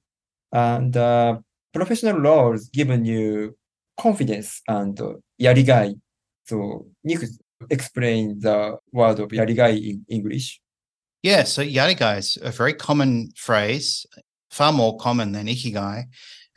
And 0.51 0.95
uh, 0.97 1.39
professional 1.73 2.19
roles 2.19 2.69
given 2.69 3.05
you 3.05 3.57
confidence 3.97 4.61
and 4.67 4.99
yarigai. 5.39 5.99
So 6.45 6.87
Nick 7.03 7.19
explain 7.69 8.39
the 8.39 8.77
word 8.91 9.19
of 9.19 9.29
yarigai 9.29 9.89
in 9.89 10.05
English. 10.09 10.59
Yeah, 11.21 11.43
so 11.43 11.61
yarigai 11.61 12.17
is 12.17 12.37
a 12.41 12.51
very 12.51 12.73
common 12.73 13.31
phrase, 13.35 14.05
far 14.49 14.71
more 14.71 14.97
common 14.97 15.33
than 15.33 15.47
ikigai. 15.47 16.05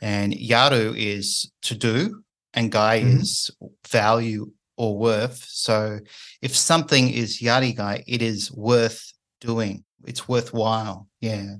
And 0.01 0.33
yaru 0.33 0.95
is 0.97 1.51
to 1.63 1.75
do, 1.75 2.23
and 2.53 2.71
gai 2.71 3.01
mm-hmm. 3.01 3.19
is 3.19 3.51
value 3.87 4.51
or 4.77 4.97
worth. 4.97 5.45
So 5.49 5.99
if 6.41 6.55
something 6.55 7.09
is 7.09 7.39
yarigai, 7.39 8.03
it 8.07 8.21
is 8.21 8.51
worth 8.51 9.13
doing. 9.39 9.83
It's 10.05 10.27
worthwhile. 10.27 11.07
Yeah. 11.21 11.55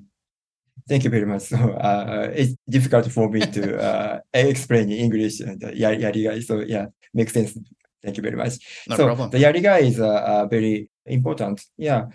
Thank 0.88 1.04
you 1.04 1.10
very 1.10 1.26
much. 1.26 1.44
So 1.50 1.58
uh, 1.58 2.30
it's 2.34 2.56
difficult 2.68 3.12
for 3.12 3.30
me 3.30 3.42
to 3.42 3.82
uh, 3.90 4.20
explain 4.34 4.92
in 4.92 4.98
English 4.98 5.40
and 5.40 5.64
uh, 5.64 5.72
yarigai. 5.72 6.44
So 6.44 6.60
yeah, 6.60 6.88
makes 7.14 7.34
sense. 7.34 7.58
Thank 8.04 8.18
you 8.18 8.24
very 8.24 8.36
much. 8.36 8.54
No 8.90 8.98
so 8.98 9.06
problem. 9.06 9.30
the 9.30 9.38
yarigai 9.38 9.82
is 9.84 10.00
uh, 10.00 10.08
uh, 10.08 10.46
very 10.48 10.90
important. 11.06 11.64
Yeah, 11.78 12.08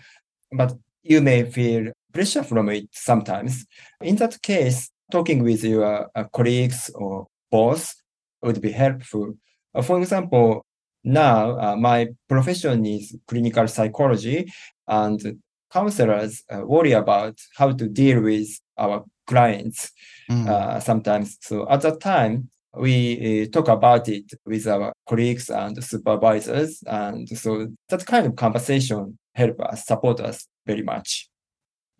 but 0.51 0.77
you 1.03 1.21
may 1.21 1.49
feel 1.49 1.91
pressure 2.13 2.43
from 2.43 2.69
it 2.69 2.89
sometimes. 2.91 3.65
In 4.01 4.15
that 4.17 4.41
case, 4.41 4.89
talking 5.11 5.43
with 5.43 5.63
your 5.63 6.09
uh, 6.15 6.23
colleagues 6.25 6.91
or 6.93 7.27
boss 7.51 7.95
would 8.41 8.61
be 8.61 8.71
helpful. 8.71 9.33
Uh, 9.73 9.81
for 9.81 9.99
example, 9.99 10.65
now 11.03 11.57
uh, 11.57 11.75
my 11.75 12.07
profession 12.27 12.85
is 12.85 13.15
clinical 13.27 13.67
psychology 13.67 14.51
and 14.87 15.39
counselors 15.71 16.43
uh, 16.49 16.61
worry 16.65 16.93
about 16.93 17.37
how 17.55 17.71
to 17.71 17.87
deal 17.87 18.21
with 18.21 18.47
our 18.77 19.05
clients 19.27 19.91
mm. 20.29 20.81
sometimes. 20.81 21.37
So 21.41 21.69
at 21.69 21.81
that 21.81 21.99
time, 21.99 22.49
we 22.75 23.43
uh, 23.43 23.49
talk 23.51 23.67
about 23.67 24.07
it 24.07 24.31
with 24.45 24.67
our 24.67 24.93
colleagues 25.07 25.49
and 25.49 25.83
supervisors. 25.83 26.83
And 26.85 27.27
so 27.29 27.67
that 27.89 28.05
kind 28.05 28.27
of 28.27 28.35
conversation 28.35 29.17
help 29.33 29.59
us, 29.61 29.85
support 29.85 30.19
us 30.19 30.47
very 30.65 30.83
much. 30.83 31.29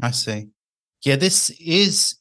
I 0.02 0.12
see. 0.12 0.48
Yeah, 1.04 1.16
this 1.16 1.50
is 1.60 2.16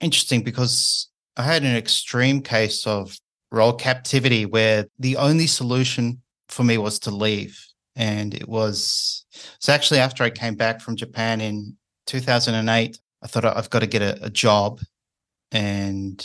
interesting 0.00 0.42
because 0.42 1.08
I 1.36 1.42
had 1.42 1.62
an 1.62 1.76
extreme 1.76 2.42
case 2.42 2.86
of 2.86 3.16
role 3.50 3.72
captivity 3.72 4.44
where 4.46 4.86
the 4.98 5.16
only 5.16 5.46
solution 5.46 6.20
for 6.48 6.64
me 6.64 6.78
was 6.78 6.98
to 7.00 7.10
leave. 7.10 7.58
And 7.96 8.34
it 8.34 8.48
was 8.48 9.24
so 9.60 9.72
actually 9.72 10.00
after 10.00 10.24
I 10.24 10.30
came 10.30 10.54
back 10.54 10.80
from 10.80 10.96
Japan 10.96 11.40
in 11.40 11.76
2008, 12.06 12.98
I 13.22 13.26
thought 13.26 13.44
I've 13.44 13.70
got 13.70 13.80
to 13.80 13.86
get 13.86 14.02
a, 14.02 14.24
a 14.24 14.30
job. 14.30 14.80
And 15.52 16.24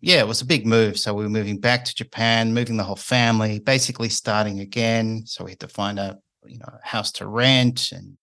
yeah, 0.00 0.18
it 0.18 0.28
was 0.28 0.40
a 0.40 0.46
big 0.46 0.66
move. 0.66 0.98
So 0.98 1.14
we 1.14 1.24
were 1.24 1.30
moving 1.30 1.58
back 1.58 1.84
to 1.84 1.94
Japan, 1.94 2.52
moving 2.52 2.76
the 2.76 2.84
whole 2.84 2.96
family, 2.96 3.60
basically 3.60 4.08
starting 4.08 4.60
again. 4.60 5.22
So 5.24 5.44
we 5.44 5.52
had 5.52 5.60
to 5.60 5.68
find 5.68 5.98
a 5.98 6.18
you 6.44 6.58
know 6.58 6.78
house 6.82 7.12
to 7.12 7.26
rent, 7.26 7.92
and 7.92 8.16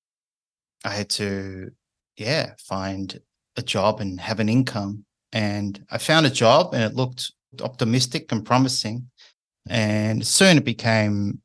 I 0.84 0.90
had 0.90 1.10
to 1.12 1.72
yeah 2.18 2.54
find 2.60 3.20
a 3.58 3.62
job 3.62 4.02
and 4.02 4.20
have 4.20 4.40
an 4.40 4.50
income. 4.50 5.06
And 5.32 5.84
I 5.90 5.98
found 5.98 6.26
a 6.26 6.30
job 6.30 6.74
and 6.74 6.84
it 6.84 6.96
looked 6.96 7.32
optimistic 7.62 8.32
and 8.32 8.46
promising. 8.46 9.10
And 9.68 10.26
soon 10.26 10.58
it 10.58 10.66
became, 10.66 11.42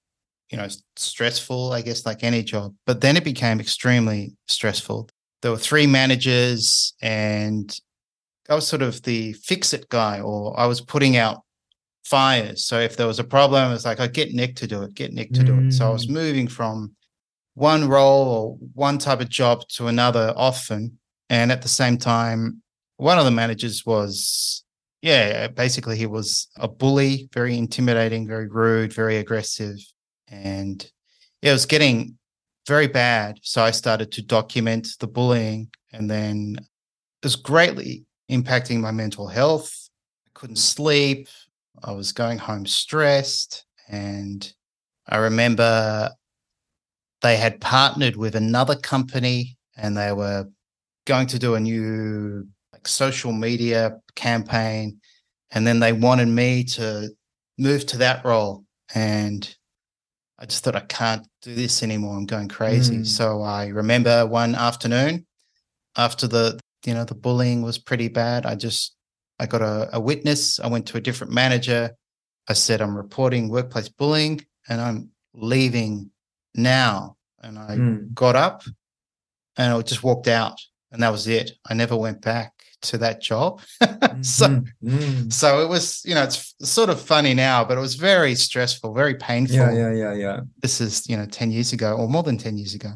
you 0.50 0.58
know, 0.58 0.68
stressful, 0.96 1.72
I 1.72 1.82
guess, 1.82 2.04
like 2.04 2.24
any 2.24 2.42
job. 2.42 2.74
But 2.86 3.00
then 3.00 3.16
it 3.16 3.24
became 3.24 3.60
extremely 3.60 4.34
stressful. 4.48 5.08
There 5.42 5.50
were 5.50 5.56
three 5.56 5.86
managers 5.86 6.92
and 7.00 7.74
I 8.48 8.54
was 8.56 8.66
sort 8.66 8.82
of 8.82 9.02
the 9.02 9.32
fix 9.34 9.72
it 9.72 9.88
guy, 9.88 10.20
or 10.20 10.58
I 10.58 10.66
was 10.66 10.80
putting 10.80 11.16
out 11.16 11.42
fires. 12.04 12.64
So 12.64 12.80
if 12.80 12.96
there 12.96 13.06
was 13.06 13.20
a 13.20 13.24
problem, 13.24 13.72
it's 13.72 13.84
like, 13.84 14.00
I 14.00 14.08
get 14.08 14.34
Nick 14.34 14.56
to 14.56 14.66
do 14.66 14.82
it, 14.82 14.94
get 14.94 15.12
Nick 15.12 15.32
to 15.34 15.42
mm. 15.42 15.46
do 15.46 15.58
it. 15.60 15.72
So 15.72 15.86
I 15.86 15.90
was 15.90 16.08
mm. 16.08 16.10
moving 16.10 16.48
from 16.48 16.96
one 17.54 17.88
role 17.88 18.28
or 18.28 18.58
one 18.74 18.98
type 18.98 19.20
of 19.20 19.28
job 19.28 19.68
to 19.76 19.86
another 19.86 20.34
often. 20.36 20.98
And 21.28 21.52
at 21.52 21.62
the 21.62 21.68
same 21.68 21.96
time, 21.96 22.62
one 22.96 23.18
of 23.18 23.24
the 23.24 23.30
managers 23.30 23.86
was, 23.86 24.64
yeah, 25.00 25.46
basically 25.46 25.96
he 25.96 26.06
was 26.06 26.48
a 26.56 26.66
bully, 26.66 27.28
very 27.32 27.56
intimidating, 27.56 28.26
very 28.26 28.48
rude, 28.48 28.92
very 28.92 29.18
aggressive. 29.18 29.78
And 30.30 30.88
it 31.42 31.52
was 31.52 31.66
getting 31.66 32.18
very 32.66 32.86
bad. 32.86 33.38
So 33.42 33.62
I 33.62 33.70
started 33.70 34.12
to 34.12 34.22
document 34.22 34.88
the 35.00 35.06
bullying 35.06 35.70
and 35.92 36.10
then 36.10 36.56
it 36.58 37.24
was 37.24 37.36
greatly 37.36 38.04
impacting 38.30 38.80
my 38.80 38.90
mental 38.90 39.28
health. 39.28 39.72
I 40.26 40.30
couldn't 40.34 40.56
sleep. 40.56 41.28
I 41.82 41.92
was 41.92 42.12
going 42.12 42.38
home 42.38 42.66
stressed. 42.66 43.64
And 43.88 44.52
I 45.08 45.16
remember 45.16 46.10
they 47.22 47.36
had 47.36 47.60
partnered 47.60 48.16
with 48.16 48.36
another 48.36 48.76
company 48.76 49.56
and 49.76 49.96
they 49.96 50.12
were 50.12 50.46
going 51.06 51.26
to 51.28 51.38
do 51.38 51.54
a 51.54 51.60
new 51.60 52.46
like 52.72 52.86
social 52.86 53.32
media 53.32 53.98
campaign 54.14 55.00
and 55.50 55.66
then 55.66 55.80
they 55.80 55.92
wanted 55.92 56.28
me 56.28 56.64
to 56.64 57.10
move 57.58 57.84
to 57.86 57.98
that 57.98 58.24
role 58.24 58.64
and 58.94 59.56
i 60.40 60.46
just 60.46 60.64
thought 60.64 60.76
i 60.76 60.80
can't 60.80 61.26
do 61.42 61.54
this 61.54 61.82
anymore 61.82 62.16
i'm 62.16 62.26
going 62.26 62.48
crazy 62.48 62.98
mm. 62.98 63.06
so 63.06 63.42
i 63.42 63.66
remember 63.66 64.26
one 64.26 64.54
afternoon 64.54 65.26
after 65.96 66.26
the 66.26 66.58
you 66.86 66.94
know 66.94 67.04
the 67.04 67.14
bullying 67.14 67.62
was 67.62 67.78
pretty 67.78 68.08
bad 68.08 68.46
i 68.46 68.54
just 68.54 68.96
i 69.38 69.46
got 69.46 69.62
a, 69.62 69.88
a 69.92 70.00
witness 70.00 70.60
i 70.60 70.66
went 70.66 70.86
to 70.86 70.96
a 70.96 71.00
different 71.00 71.32
manager 71.32 71.90
i 72.48 72.52
said 72.52 72.80
i'm 72.80 72.96
reporting 72.96 73.48
workplace 73.48 73.88
bullying 73.88 74.40
and 74.68 74.80
i'm 74.80 75.10
leaving 75.34 76.10
now 76.54 77.16
and 77.42 77.58
i 77.58 77.76
mm. 77.76 78.12
got 78.14 78.36
up 78.36 78.62
and 79.56 79.72
i 79.72 79.82
just 79.82 80.02
walked 80.02 80.28
out 80.28 80.58
and 80.92 81.02
that 81.02 81.12
was 81.12 81.26
it. 81.26 81.52
I 81.68 81.74
never 81.74 81.96
went 81.96 82.22
back 82.22 82.59
to 82.82 82.98
that 82.98 83.20
job. 83.20 83.60
so, 84.22 84.46
mm-hmm. 84.48 85.28
so 85.30 85.62
it 85.62 85.68
was, 85.68 86.02
you 86.04 86.14
know, 86.14 86.22
it's 86.22 86.54
sort 86.62 86.90
of 86.90 87.00
funny 87.00 87.34
now, 87.34 87.64
but 87.64 87.76
it 87.76 87.80
was 87.80 87.94
very 87.94 88.34
stressful, 88.34 88.94
very 88.94 89.14
painful. 89.14 89.56
Yeah, 89.56 89.72
yeah, 89.72 89.92
yeah, 89.92 90.12
yeah. 90.14 90.40
This 90.60 90.80
is, 90.80 91.08
you 91.08 91.16
know, 91.16 91.26
10 91.26 91.50
years 91.50 91.72
ago 91.72 91.96
or 91.96 92.08
more 92.08 92.22
than 92.22 92.38
10 92.38 92.58
years 92.58 92.74
ago. 92.74 92.90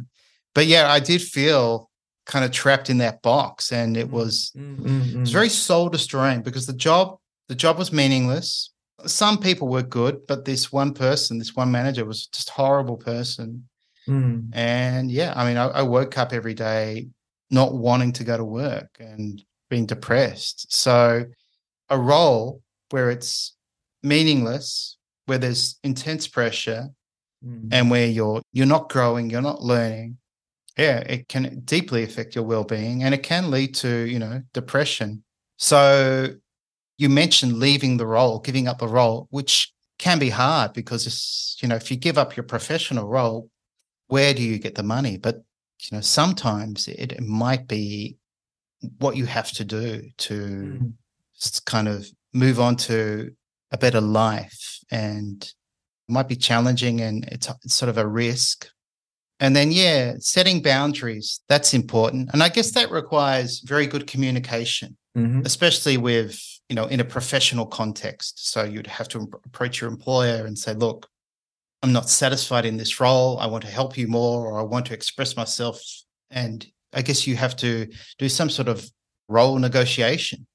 But 0.54 0.66
yeah, 0.66 0.90
I 0.90 1.00
did 1.00 1.22
feel 1.22 1.90
kind 2.26 2.44
of 2.44 2.50
trapped 2.50 2.88
in 2.88 2.98
that 2.98 3.20
box 3.22 3.70
and 3.72 3.96
it 3.96 4.10
was 4.10 4.50
mm-hmm. 4.56 5.16
it 5.16 5.20
was 5.20 5.32
very 5.32 5.50
soul 5.50 5.90
destroying 5.90 6.40
because 6.40 6.66
the 6.66 6.72
job 6.72 7.18
the 7.48 7.54
job 7.54 7.76
was 7.76 7.92
meaningless. 7.92 8.70
Some 9.04 9.38
people 9.38 9.68
were 9.68 9.82
good, 9.82 10.26
but 10.26 10.46
this 10.46 10.72
one 10.72 10.94
person, 10.94 11.38
this 11.38 11.54
one 11.54 11.70
manager 11.70 12.06
was 12.06 12.26
just 12.28 12.48
horrible 12.48 12.96
person. 12.96 13.68
Mm. 14.08 14.50
And 14.54 15.10
yeah, 15.10 15.34
I 15.36 15.46
mean, 15.46 15.56
I, 15.58 15.66
I 15.66 15.82
woke 15.82 16.16
up 16.16 16.32
every 16.32 16.54
day 16.54 17.08
not 17.50 17.74
wanting 17.74 18.12
to 18.12 18.24
go 18.24 18.36
to 18.36 18.44
work 18.44 18.96
and 18.98 19.42
being 19.70 19.86
depressed. 19.86 20.72
So, 20.72 21.24
a 21.88 21.98
role 21.98 22.62
where 22.90 23.10
it's 23.10 23.56
meaningless, 24.02 24.96
where 25.26 25.38
there's 25.38 25.78
intense 25.82 26.26
pressure, 26.28 26.88
mm. 27.44 27.68
and 27.72 27.90
where 27.90 28.06
you're 28.06 28.42
you're 28.52 28.66
not 28.66 28.88
growing, 28.88 29.30
you're 29.30 29.42
not 29.42 29.62
learning, 29.62 30.18
yeah, 30.76 30.98
it 30.98 31.28
can 31.28 31.60
deeply 31.60 32.02
affect 32.02 32.34
your 32.34 32.44
well-being 32.44 33.04
and 33.04 33.14
it 33.14 33.22
can 33.22 33.50
lead 33.50 33.74
to, 33.76 33.88
you 33.88 34.18
know, 34.18 34.42
depression. 34.52 35.22
So 35.56 36.28
you 36.98 37.08
mentioned 37.08 37.58
leaving 37.58 37.96
the 37.96 38.06
role, 38.06 38.40
giving 38.40 38.66
up 38.66 38.78
the 38.78 38.88
role, 38.88 39.28
which 39.30 39.72
can 39.98 40.18
be 40.18 40.30
hard 40.30 40.72
because 40.72 41.06
it's, 41.06 41.56
you 41.60 41.68
know, 41.68 41.76
if 41.76 41.90
you 41.90 41.96
give 41.96 42.18
up 42.18 42.36
your 42.36 42.44
professional 42.44 43.06
role, 43.06 43.48
where 44.08 44.34
do 44.34 44.42
you 44.42 44.58
get 44.58 44.74
the 44.74 44.82
money? 44.82 45.16
But, 45.16 45.36
you 45.80 45.96
know, 45.96 46.00
sometimes 46.00 46.88
it, 46.88 47.12
it 47.12 47.22
might 47.22 47.68
be 47.68 48.16
what 48.98 49.16
you 49.16 49.26
have 49.26 49.50
to 49.52 49.64
do 49.64 50.02
to 50.18 50.34
mm. 50.34 51.64
kind 51.64 51.88
of 51.88 52.06
move 52.32 52.60
on 52.60 52.76
to 52.76 53.30
a 53.70 53.78
better 53.78 54.00
life 54.00 54.78
and 54.90 55.42
it 55.42 56.12
might 56.12 56.28
be 56.28 56.36
challenging 56.36 57.00
and 57.00 57.24
it's, 57.32 57.48
it's 57.64 57.74
sort 57.74 57.88
of 57.88 57.98
a 57.98 58.06
risk 58.06 58.68
and 59.40 59.54
then, 59.54 59.72
yeah, 59.72 60.14
setting 60.18 60.62
boundaries, 60.62 61.40
that's 61.48 61.74
important. 61.74 62.30
And 62.32 62.42
I 62.42 62.48
guess 62.48 62.70
that 62.72 62.90
requires 62.90 63.60
very 63.60 63.86
good 63.86 64.06
communication, 64.06 64.96
mm-hmm. 65.16 65.42
especially 65.44 65.96
with, 65.96 66.40
you 66.68 66.76
know, 66.76 66.86
in 66.86 67.00
a 67.00 67.04
professional 67.04 67.66
context. 67.66 68.50
So 68.50 68.62
you'd 68.62 68.86
have 68.86 69.08
to 69.08 69.28
approach 69.44 69.80
your 69.80 69.90
employer 69.90 70.46
and 70.46 70.56
say, 70.56 70.72
look, 70.72 71.08
I'm 71.82 71.92
not 71.92 72.08
satisfied 72.08 72.64
in 72.64 72.76
this 72.76 73.00
role. 73.00 73.38
I 73.38 73.46
want 73.46 73.64
to 73.64 73.70
help 73.70 73.98
you 73.98 74.06
more, 74.06 74.46
or 74.46 74.58
I 74.58 74.62
want 74.62 74.86
to 74.86 74.94
express 74.94 75.36
myself. 75.36 75.82
And 76.30 76.64
I 76.94 77.02
guess 77.02 77.26
you 77.26 77.36
have 77.36 77.56
to 77.56 77.88
do 78.18 78.28
some 78.28 78.50
sort 78.50 78.68
of 78.68 78.88
role 79.28 79.58
negotiation. 79.58 80.46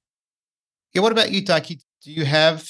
Yeah. 0.94 1.02
What 1.02 1.12
about 1.12 1.32
you, 1.32 1.44
Daiki? 1.44 1.82
Do 2.04 2.12
you 2.12 2.26
have, 2.26 2.68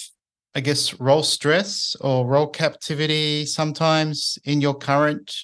I 0.56 0.60
guess, 0.60 1.00
role 1.00 1.24
stress 1.24 1.96
or 2.02 2.26
role 2.28 2.48
captivity 2.48 3.46
sometimes 3.46 4.38
in 4.44 4.62
your 4.62 4.74
current 4.74 5.36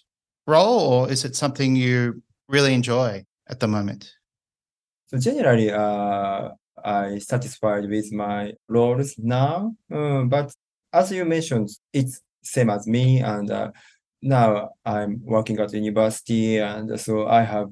role, 0.48 0.80
or 0.80 1.12
is 1.12 1.26
it 1.26 1.36
something 1.36 1.76
you 1.76 2.22
really 2.48 2.74
enjoy 2.74 3.24
at 3.48 3.60
the 3.60 3.68
moment? 3.68 4.12
So 5.08 5.20
generally, 5.20 5.72
uh, 5.72 6.50
I 6.84 7.20
satisfied 7.20 7.88
with 7.90 8.12
my 8.12 8.54
roles 8.68 9.16
now, 9.18 9.76
um, 9.92 10.30
but 10.30 10.54
as 10.94 11.12
you 11.12 11.26
mentioned, 11.26 11.70
it's 11.94 12.22
same 12.44 12.70
as 12.70 12.88
me, 12.88 13.22
and 13.22 13.50
uh, 13.50 13.72
now 14.22 14.70
I'm 14.86 15.22
working 15.24 15.60
at 15.60 15.74
university, 15.74 16.60
and 16.60 17.00
so 17.00 17.28
I 17.28 17.42
have 17.44 17.70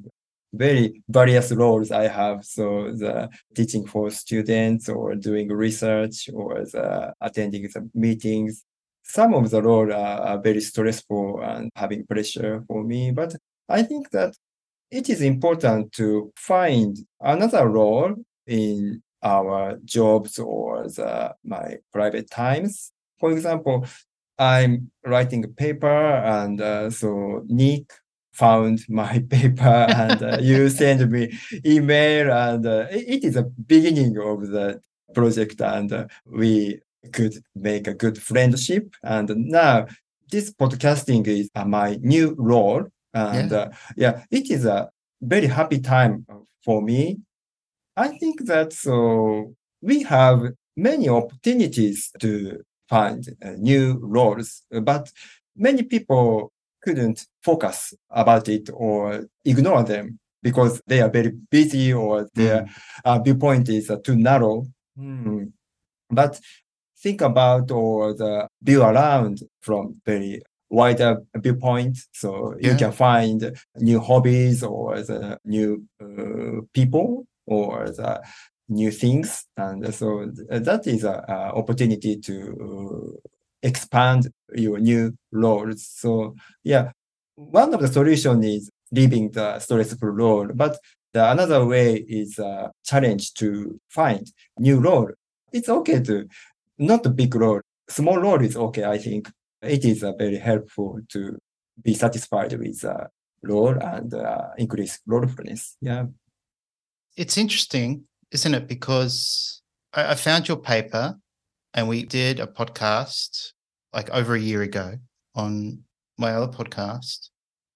very 0.54 1.02
various 1.10 1.52
roles 1.52 1.92
I 1.92 2.08
have. 2.08 2.46
So 2.46 2.92
the 2.92 3.30
teaching 3.56 3.86
for 3.88 4.12
students, 4.12 4.88
or 4.88 5.16
doing 5.16 5.50
research, 5.50 6.30
or 6.34 6.64
the 6.66 7.14
attending 7.20 7.64
the 7.64 7.90
meetings, 7.94 8.64
some 9.04 9.34
of 9.34 9.50
the 9.50 9.62
roles 9.62 9.92
are, 9.92 10.22
are 10.22 10.42
very 10.42 10.62
stressful 10.62 11.42
and 11.42 11.70
having 11.76 12.06
pressure 12.06 12.64
for 12.68 12.84
me, 12.84 13.12
but 13.12 13.36
I 13.68 13.84
think 13.84 14.12
that 14.12 14.36
it 14.92 15.10
is 15.10 15.22
important 15.22 15.92
to 15.94 16.32
find 16.36 16.98
another 17.20 17.68
role 17.68 18.14
in 18.46 19.02
our 19.24 19.78
jobs 19.84 20.38
or 20.38 20.84
the, 20.84 21.34
my 21.44 21.78
private 21.92 22.30
times. 22.30 22.92
For 23.20 23.32
example, 23.32 23.86
I'm 24.38 24.92
writing 25.06 25.44
a 25.46 25.48
paper, 25.48 25.88
and 25.88 26.60
uh, 26.62 26.90
so 26.90 27.44
Nick 27.48 27.92
found 28.34 28.84
my 28.90 29.20
paper, 29.30 29.88
and 29.90 30.22
uh, 30.22 30.38
you 30.42 30.70
send 30.82 31.10
me 31.12 31.32
email, 31.66 32.32
and 32.32 32.66
uh, 32.66 32.88
it 32.92 33.24
is 33.24 33.36
a 33.36 33.44
beginning 33.44 34.18
of 34.18 34.48
the 34.48 34.82
project, 35.14 35.62
and 35.62 35.92
uh, 35.94 36.08
we 36.26 36.80
could 37.12 37.36
make 37.56 37.88
a 37.88 37.94
good 37.94 38.18
friendship. 38.22 38.96
And 39.04 39.30
now 39.36 39.88
this 40.32 40.52
podcasting 40.52 41.28
is 41.28 41.50
uh, 41.56 41.66
my 41.66 41.98
new 42.02 42.36
role. 42.38 42.88
And 43.14 43.52
yeah. 43.52 43.58
Uh, 43.58 43.72
yeah, 43.96 44.24
it 44.32 44.50
is 44.50 44.66
a 44.66 44.90
very 45.22 45.48
happy 45.48 45.80
time 45.80 46.26
for 46.66 46.82
me. 46.82 47.20
I 47.96 48.08
think 48.18 48.46
that 48.46 48.74
so 48.74 49.54
we 49.82 50.04
have 50.04 50.54
many 50.76 51.10
opportunities 51.10 52.12
to 52.20 52.64
find 52.90 53.28
uh, 53.44 53.52
new 53.58 54.00
roles, 54.02 54.64
but 54.82 55.12
many 55.56 55.84
people 55.84 56.52
couldn't 56.84 57.26
focus 57.42 57.94
about 58.10 58.48
it 58.50 58.70
or 58.74 59.26
ignore 59.46 59.84
them 59.84 60.20
because 60.42 60.82
they 60.86 61.02
are 61.02 61.10
very 61.10 61.32
busy 61.50 61.94
or 61.94 62.30
their 62.36 62.64
mm. 62.64 62.70
uh, 63.06 63.20
viewpoint 63.20 63.70
is 63.70 63.90
uh, 63.90 63.98
too 64.04 64.16
narrow. 64.16 64.66
Mm. 65.00 65.52
But 66.10 66.40
think 67.02 67.22
about 67.22 67.72
or 67.72 68.14
the 68.14 68.48
view 68.62 68.84
around 68.84 69.40
from 69.62 70.02
very 70.06 70.42
wider 70.70 71.22
viewpoint. 71.36 71.98
So 72.12 72.56
yeah. 72.60 72.72
you 72.72 72.78
can 72.78 72.92
find 72.92 73.56
new 73.78 74.00
hobbies 74.00 74.64
or 74.64 75.02
the 75.02 75.38
new 75.46 75.86
uh, 76.02 76.62
people 76.74 77.26
or 77.46 77.90
the 77.90 78.22
new 78.70 78.92
things. 78.92 79.46
And 79.56 79.94
so 79.94 80.30
that 80.50 80.88
is 80.88 81.04
an 81.04 81.22
opportunity 81.30 82.18
to 82.18 83.16
uh, 83.16 83.30
expand 83.64 84.28
your 84.54 84.80
new 84.80 85.18
roles. 85.32 85.88
So 85.88 86.36
yeah, 86.64 86.92
one 87.36 87.74
of 87.74 87.82
the 87.82 87.88
solution 87.88 88.44
is 88.44 88.70
leaving 88.92 89.32
the 89.32 89.60
stressful 89.60 90.10
role, 90.10 90.48
but 90.54 90.78
the 91.14 91.32
another 91.32 91.66
way 91.66 91.96
is 92.08 92.38
a 92.40 92.72
challenge 92.84 93.34
to 93.36 93.80
find 93.90 94.32
new 94.60 94.80
role. 94.80 95.10
It's 95.52 95.70
okay 95.70 96.02
to 96.02 96.28
not 96.78 97.06
a 97.06 97.10
big 97.10 97.34
role. 97.36 97.62
Small 97.90 98.18
role 98.18 98.42
is 98.42 98.58
okay, 98.58 98.84
I 98.84 98.98
think. 98.98 99.32
It 99.62 99.86
is 99.86 100.04
uh, 100.04 100.14
very 100.18 100.38
helpful 100.38 101.00
to 101.10 101.38
be 101.82 101.94
satisfied 101.94 102.54
with 102.54 102.82
the 102.82 103.08
role 103.44 103.78
and 103.80 104.14
uh, 104.14 104.50
increase 104.58 105.00
roleplayfulness. 105.08 105.76
Yeah. 105.82 106.06
It's 107.16 107.38
interesting, 107.38 108.06
isn't 108.32 108.54
it? 108.54 108.68
Because 108.68 109.62
I, 109.94 110.12
I 110.12 110.16
found 110.16 110.48
your 110.48 110.58
paper 110.58 111.20
and 111.74 111.88
we 111.88 112.04
did 112.04 112.40
a 112.40 112.48
podcast 112.48 113.52
like 113.94 114.10
over 114.12 114.36
a 114.36 114.40
year 114.40 114.62
ago 114.62 114.96
on 115.36 115.84
my 116.18 116.34
other 116.34 116.52
podcast. 116.52 117.30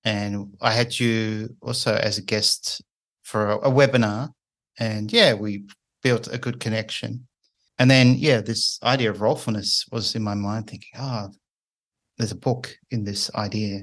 And 0.03 0.55
I 0.61 0.71
had 0.71 0.99
you 0.99 1.55
also 1.61 1.95
as 1.95 2.17
a 2.17 2.21
guest 2.21 2.81
for 3.23 3.51
a, 3.51 3.57
a 3.57 3.71
webinar. 3.71 4.29
And 4.79 5.11
yeah, 5.11 5.33
we 5.33 5.65
built 6.03 6.27
a 6.31 6.37
good 6.37 6.59
connection. 6.59 7.27
And 7.79 7.91
then, 7.91 8.15
yeah, 8.17 8.41
this 8.41 8.79
idea 8.83 9.09
of 9.09 9.21
rolefulness 9.21 9.91
was 9.91 10.15
in 10.15 10.23
my 10.23 10.33
mind 10.33 10.67
thinking, 10.67 10.99
oh, 10.99 11.29
there's 12.17 12.31
a 12.31 12.35
book 12.35 12.75
in 12.89 13.03
this 13.03 13.33
idea. 13.35 13.81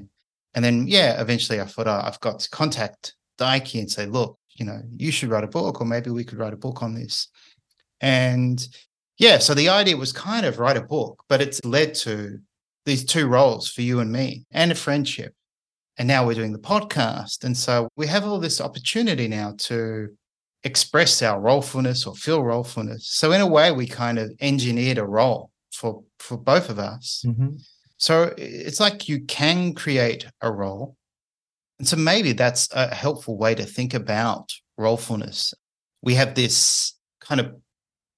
And 0.53 0.63
then, 0.63 0.87
yeah, 0.87 1.21
eventually 1.21 1.61
I 1.61 1.65
thought, 1.65 1.87
oh, 1.87 2.01
I've 2.03 2.19
got 2.19 2.39
to 2.39 2.49
contact 2.49 3.13
Daiki 3.37 3.79
and 3.79 3.91
say, 3.91 4.05
look, 4.05 4.37
you 4.55 4.65
know, 4.65 4.81
you 4.95 5.11
should 5.11 5.29
write 5.29 5.43
a 5.43 5.47
book, 5.47 5.81
or 5.81 5.85
maybe 5.85 6.09
we 6.09 6.23
could 6.23 6.37
write 6.37 6.53
a 6.53 6.57
book 6.57 6.81
on 6.81 6.93
this. 6.93 7.27
And 8.01 8.65
yeah, 9.17 9.37
so 9.37 9.53
the 9.53 9.69
idea 9.69 9.97
was 9.97 10.11
kind 10.11 10.45
of 10.45 10.59
write 10.59 10.77
a 10.77 10.81
book, 10.81 11.23
but 11.29 11.41
it's 11.41 11.63
led 11.63 11.93
to 11.95 12.39
these 12.85 13.05
two 13.05 13.27
roles 13.27 13.69
for 13.69 13.81
you 13.81 13.99
and 13.99 14.11
me 14.11 14.45
and 14.51 14.71
a 14.71 14.75
friendship. 14.75 15.33
And 15.97 16.07
now 16.07 16.25
we're 16.25 16.35
doing 16.35 16.51
the 16.51 16.59
podcast. 16.59 17.43
And 17.43 17.55
so 17.55 17.87
we 17.95 18.07
have 18.07 18.25
all 18.25 18.39
this 18.39 18.59
opportunity 18.59 19.27
now 19.27 19.53
to 19.59 20.09
express 20.63 21.21
our 21.21 21.39
rolefulness 21.39 22.05
or 22.05 22.15
feel 22.15 22.41
rolefulness. 22.41 23.03
So 23.03 23.31
in 23.31 23.41
a 23.41 23.47
way, 23.47 23.71
we 23.71 23.87
kind 23.87 24.19
of 24.19 24.31
engineered 24.41 24.97
a 24.97 25.05
role 25.05 25.51
for 25.71 26.03
for 26.19 26.37
both 26.37 26.69
of 26.69 26.79
us. 26.79 27.23
Mm-hmm. 27.25 27.55
So 27.97 28.33
it's 28.37 28.79
like 28.79 29.07
you 29.07 29.21
can 29.21 29.73
create 29.73 30.27
a 30.41 30.51
role. 30.51 30.97
And 31.79 31.87
so 31.87 31.95
maybe 31.95 32.33
that's 32.33 32.67
a 32.73 32.93
helpful 32.93 33.37
way 33.37 33.55
to 33.55 33.63
think 33.63 33.93
about 33.93 34.51
rolefulness. 34.77 35.53
We 36.01 36.15
have 36.15 36.35
this 36.35 36.93
kind 37.21 37.39
of 37.39 37.55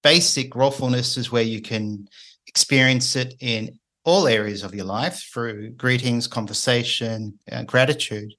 basic 0.03 0.55
rolefulness 0.55 1.17
is 1.17 1.31
where 1.31 1.43
you 1.43 1.61
can 1.61 2.07
experience 2.47 3.15
it 3.15 3.35
in 3.39 3.77
all 4.03 4.27
areas 4.27 4.63
of 4.63 4.73
your 4.73 4.85
life 4.85 5.29
through 5.33 5.71
greetings, 5.71 6.27
conversation, 6.27 7.37
uh, 7.51 7.63
gratitude. 7.63 8.33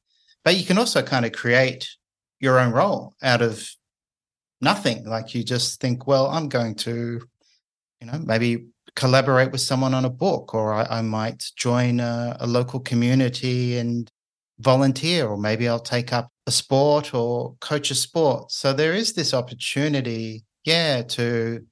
But 0.45 0.57
you 0.57 0.65
can 0.65 0.79
also 0.79 1.03
kind 1.03 1.27
of 1.27 1.33
create 1.33 1.89
your 2.41 2.59
own 2.59 2.73
role 2.73 3.15
out 3.23 3.43
of 3.43 3.69
nothing. 4.61 5.05
Like 5.05 5.35
you 5.35 5.45
just 5.45 5.81
think, 5.81 6.07
well, 6.07 6.29
I'm 6.29 6.49
going 6.49 6.75
to, 6.77 7.21
you 8.01 8.07
know, 8.07 8.19
maybe 8.25 8.67
collaborate 8.95 9.53
with 9.53 9.61
someone 9.61 9.95
on 9.95 10.05
a 10.05 10.11
book, 10.11 10.55
or 10.55 10.73
I, 10.73 10.99
I 10.99 11.03
might 11.03 11.45
join 11.57 12.01
a, 12.01 12.37
a, 12.41 12.47
local 12.47 12.81
community 12.81 13.79
and 13.79 14.11
volunteer, 14.59 15.29
or 15.29 15.37
maybe 15.37 15.69
I'll 15.69 15.79
take 15.79 16.13
up 16.13 16.31
a 16.47 16.51
sport 16.51 17.15
or 17.15 17.55
coach 17.61 17.91
a 17.91 17.95
sport. 17.95 18.51
So 18.51 18.73
there 18.73 18.95
is 18.95 19.13
this 19.13 19.35
opportunity, 19.35 20.45
yeah, 20.65 21.03
to 21.03 21.65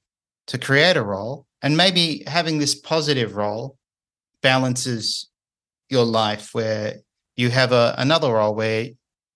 to 0.47 0.57
create 0.57 0.97
a 0.97 1.03
role, 1.03 1.45
and 1.61 1.75
maybe 1.75 2.23
having 2.27 2.59
this 2.59 2.75
positive 2.75 3.35
role 3.35 3.77
balances 4.41 5.29
your 5.89 6.05
life 6.05 6.53
where 6.53 6.97
you 7.35 7.49
have 7.49 7.71
a, 7.71 7.95
another 7.97 8.33
role 8.33 8.55
where 8.55 8.89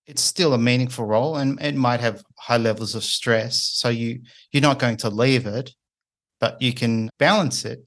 it's 0.06 0.22
still 0.22 0.54
a 0.54 0.58
meaningful 0.58 1.06
role 1.06 1.38
and 1.38 1.62
it 1.62 1.76
might 1.76 2.00
have 2.00 2.24
high 2.38 2.58
levels 2.58 2.96
of 2.96 3.04
stress. 3.04 3.62
So 3.74 3.90
you 3.90 4.22
you're 4.52 4.62
not 4.62 4.80
going 4.80 4.98
to 4.98 5.10
leave 5.10 5.46
it, 5.46 5.72
but 6.40 6.62
you 6.62 6.74
can 6.74 7.10
balance 7.20 7.66
it. 7.66 7.80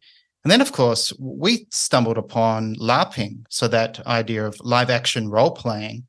And 0.45 0.51
then 0.51 0.61
of 0.61 0.73
course 0.73 1.13
we 1.19 1.67
stumbled 1.71 2.19
upon 2.19 2.77
LARPing, 2.77 3.45
so 3.49 3.69
that 3.69 4.07
idea 4.07 4.47
of 4.47 4.57
live 4.61 4.91
action 4.91 5.29
role 5.29 5.51
playing, 5.51 6.07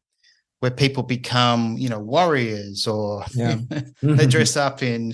where 0.66 0.72
people 0.72 1.04
become, 1.04 1.78
you 1.78 1.88
know, 1.88 2.00
warriors 2.00 2.88
or 2.88 3.24
Yeah. 3.36 3.60
they 4.02 4.26
dress 4.26 4.58
up 4.58 4.82
in, 4.82 5.14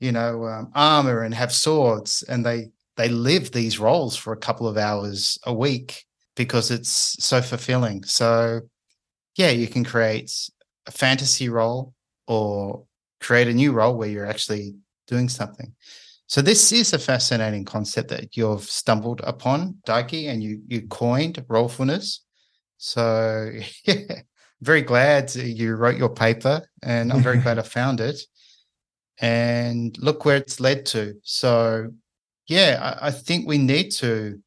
you 0.00 0.10
know, 0.10 0.44
um, 0.46 0.72
armor 0.74 1.22
and 1.22 1.32
have 1.32 1.52
swords, 1.52 2.24
and 2.28 2.44
they 2.44 2.70
they 2.96 3.08
live 3.08 3.52
these 3.52 3.78
roles 3.78 4.16
for 4.16 4.32
a 4.32 4.44
couple 4.46 4.66
of 4.66 4.76
hours 4.76 5.38
a 5.46 5.54
week 5.54 6.04
because 6.34 6.72
it's 6.72 6.90
so 7.24 7.40
fulfilling. 7.40 8.02
So, 8.02 8.62
yeah, 9.36 9.50
you 9.50 9.68
can 9.68 9.84
create 9.84 10.32
a 10.88 10.90
fantasy 10.90 11.48
role 11.48 11.94
or 12.26 12.84
create 13.20 13.46
a 13.46 13.54
new 13.54 13.70
role 13.70 13.96
where 13.96 14.08
you're 14.08 14.26
actually 14.34 14.74
doing 15.06 15.28
something. 15.28 15.72
So 16.26 16.42
this 16.42 16.72
is 16.72 16.92
a 16.92 16.98
fascinating 16.98 17.64
concept 17.64 18.08
that 18.08 18.36
you've 18.36 18.64
stumbled 18.64 19.20
upon, 19.22 19.76
Daiki, 19.86 20.28
and 20.28 20.42
you 20.42 20.62
you 20.66 20.88
coined 20.88 21.44
rolefulness. 21.46 22.22
So 22.78 23.52
yeah, 23.84 24.22
very 24.62 24.82
glad 24.82 25.34
you 25.34 25.74
wrote 25.74 25.96
your 25.96 26.10
paper, 26.10 26.62
and 26.82 27.12
I'm 27.12 27.22
very 27.22 27.38
glad 27.38 27.58
I 27.58 27.62
found 27.78 28.00
it. 28.00 28.20
And 29.22 29.96
look 29.98 30.24
where 30.24 30.36
it's 30.36 30.60
led 30.60 30.86
to. 30.86 31.14
So 31.24 31.90
yeah, 32.48 32.96
I, 33.00 33.08
I 33.08 33.10
think 33.10 33.46
we 33.46 33.58
need 33.58 33.90
to 33.92 34.40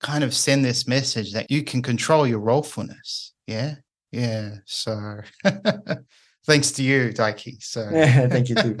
kind 0.00 0.24
of 0.24 0.32
send 0.34 0.64
this 0.64 0.86
message 0.88 1.32
that 1.32 1.50
you 1.50 1.62
can 1.62 1.82
control 1.82 2.26
your 2.26 2.40
rolefulness. 2.40 3.32
Yeah, 3.46 3.76
yeah. 4.10 4.56
So 4.64 5.20
thanks 6.46 6.72
to 6.72 6.82
you, 6.82 7.10
Daiki. 7.12 7.62
So 7.62 7.88
Thank 8.28 8.48
you 8.48 8.54
too. 8.54 8.76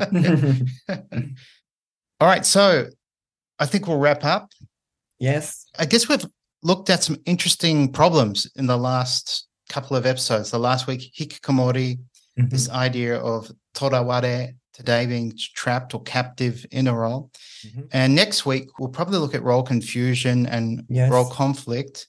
All 2.20 2.26
right, 2.28 2.44
so 2.44 2.86
I 3.58 3.66
think 3.66 3.86
we'll 3.86 3.98
wrap 3.98 4.24
up. 4.24 4.50
yes. 5.18 5.66
I 5.78 5.84
guess 5.84 6.08
we've 6.08 6.24
looked 6.62 6.90
at 6.90 7.04
some 7.04 7.18
interesting 7.26 7.92
problems 7.92 8.50
in 8.56 8.66
the 8.66 8.76
last 8.76 9.46
couple 9.68 9.96
of 9.96 10.06
episodes. 10.06 10.50
The 10.50 10.58
last 10.58 10.86
week, 10.86 11.12
hikikomori, 11.18 11.98
Mhm. 12.38 12.50
this 12.50 12.68
idea 12.70 13.18
of 13.18 13.50
toraware 13.74 14.54
today 14.72 15.06
being 15.06 15.32
trapped 15.54 15.92
or 15.94 16.02
captive 16.02 16.64
in 16.70 16.86
a 16.86 16.94
role. 16.94 17.30
Mhm. 17.66 17.88
And 17.92 18.14
next 18.14 18.46
week, 18.46 18.68
we'll 18.78 18.88
probably 18.90 19.18
look 19.18 19.34
at 19.34 19.42
role 19.42 19.62
confusion 19.62 20.46
and 20.46 20.84
Yes. 20.88 21.10
role 21.10 21.28
conflict. 21.28 22.06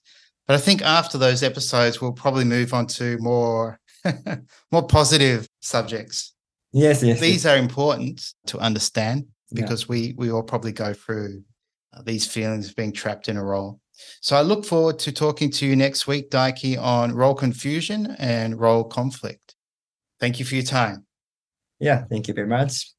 But 0.47 0.55
I 0.55 0.59
think 0.59 0.81
after 0.81 1.17
those 1.17 1.41
episodes, 1.43 1.99
we'll 1.99 2.13
probably 2.13 2.45
move 2.45 2.73
on 2.73 2.87
to 2.87 3.17
more 3.19 3.79
more 4.71 4.87
positive 4.87 5.47
subjects. 5.61 6.33
Yes, 6.71 7.03
yes. 7.03 7.19
These 7.19 7.45
are 7.45 7.57
important 7.57 8.33
to 8.47 8.57
understand 8.59 9.25
Yeah. 9.51 9.61
because 9.61 9.89
we 9.89 10.13
we 10.17 10.31
all 10.31 10.43
probably 10.43 10.71
go 10.71 10.93
through 10.93 11.43
uh, 11.93 12.03
these 12.03 12.25
feelings 12.27 12.69
of 12.69 12.75
being 12.75 12.91
trapped 12.93 13.27
in 13.29 13.35
a 13.35 13.43
role. 13.43 13.79
So 14.21 14.35
I 14.35 14.41
look 14.41 14.65
forward 14.65 14.99
to 14.99 15.11
talking 15.11 15.49
to 15.51 15.65
you 15.65 15.75
next 15.75 16.07
week, 16.07 16.29
Daiki, 16.29 16.77
on 16.79 17.13
role 17.13 17.35
confusion 17.35 18.15
and 18.19 18.59
role 18.59 18.83
conflict. 18.83 19.55
Thank 20.19 20.39
you 20.39 20.45
for 20.45 20.55
your 20.55 20.63
time. 20.63 21.05
Yeah, 21.79 22.03
thank 22.09 22.27
you 22.27 22.33
very 22.33 22.47
much. 22.47 22.91